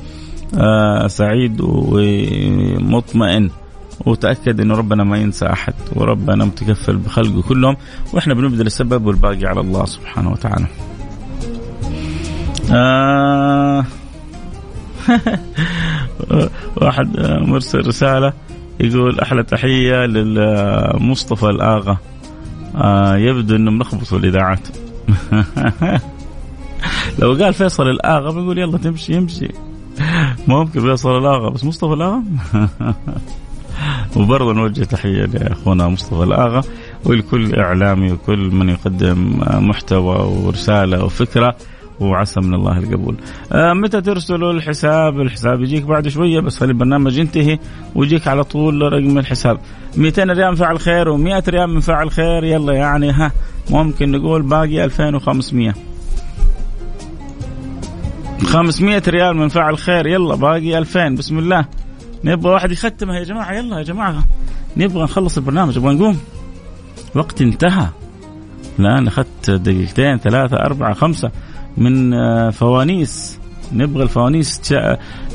آه 0.58 1.08
سعيد 1.08 1.58
ومطمئن. 1.62 3.50
وتأكد 4.06 4.60
أنه 4.60 4.76
ربنا 4.76 5.04
ما 5.04 5.18
ينسى 5.18 5.46
أحد 5.46 5.74
وربنا 5.96 6.46
متكفل 6.46 6.98
بخلقه 6.98 7.42
كلهم 7.42 7.78
وإحنا 8.14 8.34
بنبذل 8.34 8.66
السبب 8.66 9.06
والباقي 9.06 9.46
على 9.46 9.60
الله 9.60 9.86
سبحانه 9.86 10.32
وتعالى. 10.32 10.66
آه 12.72 13.86
واحد 16.82 17.20
مرسل 17.20 17.88
رسالة 17.88 18.34
يقول 18.80 19.20
أحلى 19.20 19.44
تحية 19.44 20.06
للمصطفى 20.06 21.46
الآغا. 21.46 21.98
آه 22.76 23.18
يبدو 23.18 23.56
أنه 23.56 23.72
ملخبط 23.72 24.04
في 24.04 24.16
الإذاعات. 24.16 24.68
لو 27.20 27.34
قال 27.34 27.54
فيصل 27.54 27.84
الآغا 27.84 28.32
بيقول 28.32 28.58
يلا 28.58 28.78
تمشي 28.78 29.14
يمشي. 29.14 29.48
ممكن 30.48 30.82
فيصل 30.82 31.18
الآغا 31.18 31.50
بس 31.50 31.64
مصطفى 31.64 31.94
الآغا؟ 31.94 32.24
وبرضه 34.16 34.54
نوجه 34.54 34.84
تحية 34.84 35.26
لأخونا 35.26 35.88
مصطفى 35.88 36.24
الآغا 36.24 36.62
ولكل 37.06 37.56
إعلامي 37.56 38.12
وكل 38.12 38.40
من 38.40 38.70
يقدم 38.70 39.40
محتوى 39.50 40.16
ورسالة 40.16 41.06
وفكرة 41.06 41.56
وعسى 42.00 42.40
من 42.42 42.54
الله 42.54 42.78
القبول. 42.78 43.16
آه 43.52 43.74
متى 43.74 44.02
ترسلوا 44.02 44.52
الحساب؟ 44.54 45.22
الحساب 45.22 45.62
يجيك 45.62 45.84
بعد 45.84 46.08
شوية 46.08 46.40
بس 46.40 46.58
خلي 46.58 46.72
البرنامج 46.72 47.18
ينتهي 47.18 47.60
ويجيك 47.96 48.28
على 48.28 48.44
طول 48.44 48.82
رقم 48.94 49.18
الحساب. 49.18 49.60
200 49.98 50.24
ريال 50.24 50.50
من 50.50 50.56
فاعل 50.56 50.80
خير 50.80 51.06
و100 51.06 51.50
ريال 51.50 51.70
من 51.70 51.80
فاعل 51.80 52.12
خير. 52.12 52.44
يلا 52.44 52.74
يعني 52.74 53.12
ها 53.12 53.32
ممكن 53.70 54.12
نقول 54.12 54.42
باقي 54.42 54.86
2500 54.86 55.74
500 58.44 59.04
ريال 59.08 59.38
من 59.38 59.48
فاعل 59.48 59.78
خير. 59.78 60.08
يلا 60.08 60.36
باقي 60.36 60.78
2000 60.78 61.16
بسم 61.16 61.40
الله. 61.40 61.66
نبغى 62.24 62.54
واحد 62.54 62.72
يختمها. 62.72 63.20
يا 63.20 63.24
جماعة 63.24 63.54
يلا 63.54 63.78
يا 63.78 63.84
جماعة. 63.84 64.24
نبغى 64.78 65.04
نخلص 65.04 65.38
البرنامج. 65.38 65.80
نبغى 65.80 65.96
نقوم. 65.96 66.20
وقت 67.16 67.42
انتهى. 67.42 67.88
الآن 68.80 69.08
أخذت 69.08 69.52
دقيقتين 69.52 70.18
ثلاثة 70.18 70.58
أربعة 70.58 70.94
خمسة 70.94 71.32
من 71.78 72.14
آه، 72.14 72.50
فوانيس. 72.50 73.40
نبغى 73.74 74.04
الفوانيس 74.04 74.74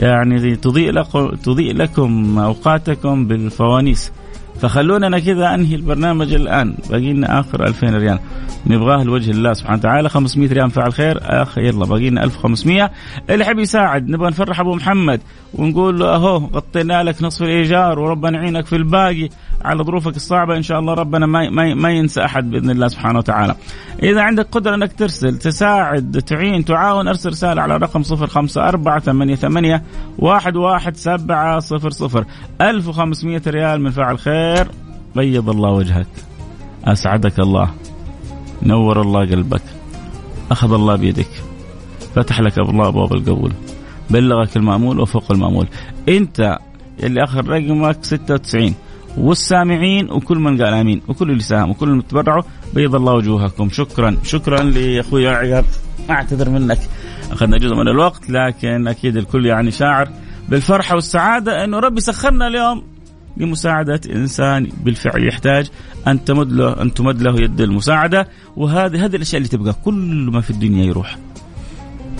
يعني 0.01 0.57
تضيء 0.57 0.90
لكم 0.92 1.29
تضيء 1.29 1.75
لكم 1.75 2.38
أوقاتكم 2.38 3.27
بالفوانيس. 3.27 4.12
فخلونا 4.61 5.19
كذا 5.19 5.55
أنهي 5.55 5.75
البرنامج 5.75 6.33
الآن. 6.35 6.75
باقي 6.90 7.12
لنا 7.12 7.40
آخر 7.40 7.66
2000 7.66 7.95
ريال. 7.95 8.19
نبغاه 8.66 9.05
لوجه 9.05 9.31
الله 9.31 9.53
سبحانه 9.53 9.79
وتعالى. 9.79 10.09
500 10.09 10.53
ريال 10.53 10.71
فعل 10.71 10.92
خير. 10.92 11.19
آخ 11.23 11.59
يلا 11.59 11.87
باقي 11.87 12.11
لنا 12.11 12.25
1500 12.25 12.90
اللي 13.31 13.45
يحب 13.45 13.59
يساعد 13.59 14.09
نبغى 14.09 14.29
نفرح 14.29 14.61
أبو 14.61 14.75
محمد 14.75 15.21
ونقول 15.55 15.99
له 15.99 16.14
أهو 16.14 16.37
غطينا 16.37 17.03
لك 17.03 17.23
نصف 17.23 17.42
الإيجار 17.42 17.99
وربنا 17.99 18.38
يعينك 18.38 18.66
في 18.66 18.77
الباقي 18.77 19.29
على 19.64 19.85
ظروفك 19.85 20.16
الصعبة. 20.16 20.57
إن 20.57 20.62
شاء 20.62 20.79
الله 20.79 20.95
ربنا 20.95 21.27
ما 21.27 21.51
ما, 21.51 21.75
ما 21.75 21.90
ينسى 21.90 22.25
أحد 22.25 22.51
بإذن 22.51 22.71
الله 22.71 22.88
سبحانه 22.88 23.19
وتعالى. 23.19 23.55
إذا 24.03 24.23
عندك 24.23 24.47
قدرة 24.53 24.75
إنك 24.75 24.92
ترسل 24.92 25.38
تساعد 25.38 26.23
تعين 26.27 26.64
تعاون 26.64 27.09
أرسل 27.09 27.31
رسالة 27.31 27.62
على 27.62 27.77
رقم 27.77 28.03
054 28.03 29.35
88 29.37 29.81
صفر 31.90 32.25
1500 32.61 33.42
ريال 33.47 33.81
من 33.81 33.90
فاعل 33.90 34.19
خير. 34.19 34.46
بيض 35.17 35.51
الله 35.51 35.71
وجهك. 35.71 36.07
أسعدك 36.85 37.39
الله. 37.39 37.71
نور 38.63 39.03
الله 39.03 39.21
قلبك. 39.21 39.63
أخذ 40.51 40.73
الله 40.73 40.97
بيدك. 40.97 41.29
فتح 42.15 42.41
لك 42.41 42.59
الله 42.59 42.89
أبواب 42.89 43.13
القبول. 43.13 43.53
بلغك 44.11 44.57
المأمول 44.57 45.01
وفوق 45.01 45.33
المأمول. 45.33 45.67
أنت 46.09 46.59
اللي 47.03 47.25
آخر 47.25 47.49
رقمك 47.49 48.05
96 48.05 48.75
والسامعين 49.17 50.11
وكل 50.11 50.39
من 50.39 50.63
قال 50.63 50.75
آمين. 50.75 51.03
وكل 51.09 51.31
اللي 51.31 51.43
ساهم 51.43 51.71
وكل 51.71 51.89
اللي 51.91 52.03
تبرعوا. 52.03 52.43
بيض 52.75 52.95
الله 52.95 53.13
وجوهكم. 53.13 53.69
شكرا. 53.71 54.17
شكرا 54.25 54.63
لاخوي 54.63 55.29
عقاب 55.29 55.65
أعتذر 56.11 56.51
منك. 56.51 56.79
أخذنا 57.33 57.59
جزء 57.59 57.75
من 57.75 57.89
الوقت 57.89 58.31
لكن 58.31 58.89
أكيد 58.89 59.17
الكل 59.17 59.47
يعني 59.47 59.71
شاعر 59.71 60.09
بالفرحة 60.49 60.95
والسعادة 60.95 61.65
إنه 61.65 61.79
ربي 61.79 62.01
سخرنا 62.01 62.47
اليوم. 62.47 62.96
لمساعدة 63.37 64.01
إنسان 64.12 64.68
بالفعل 64.85 65.29
يحتاج 65.29 65.70
أن 66.09 66.25
تمد 66.25 66.53
له 66.53 66.83
أن 66.83 66.94
تمد 66.94 67.22
له 67.22 67.40
يد 67.40 67.61
المساعدة. 67.61 68.29
وهذه 68.57 69.05
هذه 69.05 69.16
الأشياء 69.16 69.37
اللي 69.37 69.49
تبقى 69.49 69.72
كل 69.85 70.29
ما 70.33 70.40
في 70.40 70.51
الدنيا 70.51 70.85
يروح. 70.85 71.18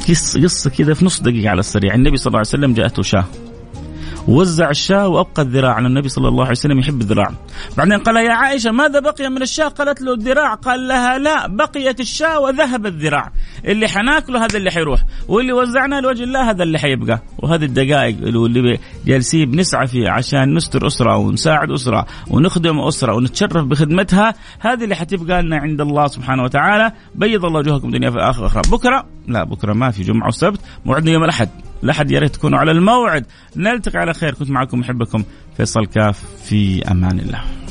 قصة 0.09 0.43
قصة 0.43 0.71
كذا 0.71 0.95
في 0.95 1.05
نص 1.05 1.21
دقيقة 1.21 1.51
على 1.51 1.61
السريع. 1.61 1.95
النبي 1.95 2.17
صلى 2.17 2.27
الله 2.27 2.39
عليه 2.39 2.49
وسلم 2.49 2.75
جاءته 2.75 3.03
شاة. 3.03 3.25
وزع 4.29 4.71
الشاة 4.71 5.09
وأبقى 5.09 5.43
الذراع. 5.43 5.79
لأن 5.79 5.87
النبي 5.87 6.09
صلى 6.09 6.29
الله 6.29 6.43
عليه 6.43 6.51
وسلم 6.51 6.79
يحب 6.79 7.01
الذراع. 7.01 7.31
بعدين 7.77 7.99
قال 7.99 8.17
يا 8.17 8.33
عائشة 8.33 8.71
ماذا 8.71 9.01
بقي 9.01 9.29
من 9.29 9.43
الشاة؟ 9.43 9.69
قالت 9.69 10.03
له 10.03 10.15
الذراع. 10.15 10.55
قال 10.55 10.89
لها 10.89 11.19
لا 11.19 11.47
بقيت 11.47 12.01
الشاة 12.01 12.41
وذهب 12.41 12.87
الذراع. 12.87 13.33
اللي 13.65 13.89
حناكله 13.89 14.45
هذا 14.45 14.57
اللي 14.57 14.71
حيروح. 14.71 15.01
واللي 15.29 15.53
وزعناه 15.53 16.01
لوجه 16.01 16.23
الله 16.23 16.51
هذا 16.51 16.63
اللي 16.63 16.79
حيبقى. 16.79 17.23
وهذه 17.39 17.65
الدقائق 17.65 18.17
اللي 18.17 18.79
جالسين 19.07 19.51
بنسعى 19.51 19.87
فيها 19.87 20.11
عشان 20.11 20.55
نستر 20.55 20.87
أسرة 20.87 21.17
ونساعد 21.17 21.71
أسرة 21.71 22.07
ونخدم 22.31 22.81
أسرة 22.81 23.15
ونتشرف 23.15 23.65
بخدمتها. 23.65 24.35
هذه 24.61 24.85
اللي 24.85 24.95
حتبقى 24.95 25.43
لنا 25.43 25.57
عند 25.57 25.81
الله 25.81 26.07
سبحانه 26.07 26.43
وتعالى. 26.43 26.93
بيض 27.15 27.45
الله 27.45 27.59
وجوهكم 27.59 27.91
دنيا 27.91 28.11
في 28.11 28.19
آخر. 28.19 28.47
أخرى 28.47 28.63
بكرة؟ 28.71 29.07
لا 29.29 29.45
بكرة 29.45 29.73
ما 29.73 29.91
في 29.91 30.03
جمعة 30.03 30.29
وسبت. 30.29 30.61
موعدنا 30.85 31.11
يوم 31.11 31.25
الأحد. 31.25 31.49
الأحد 31.85 32.11
يا 32.11 32.19
ريت 32.19 32.35
تكونوا 32.35 32.59
على 32.59 32.71
الموعد. 32.71 33.27
نلتقي 33.57 33.99
على 33.99 34.15
خير. 34.15 34.35
كنت 34.35 34.51
معكم 34.51 34.81
محبكم 34.81 35.25
فيصل 35.57 35.87
كاف. 35.87 36.25
في 36.45 36.91
أمان 36.91 37.19
الله. 37.19 37.66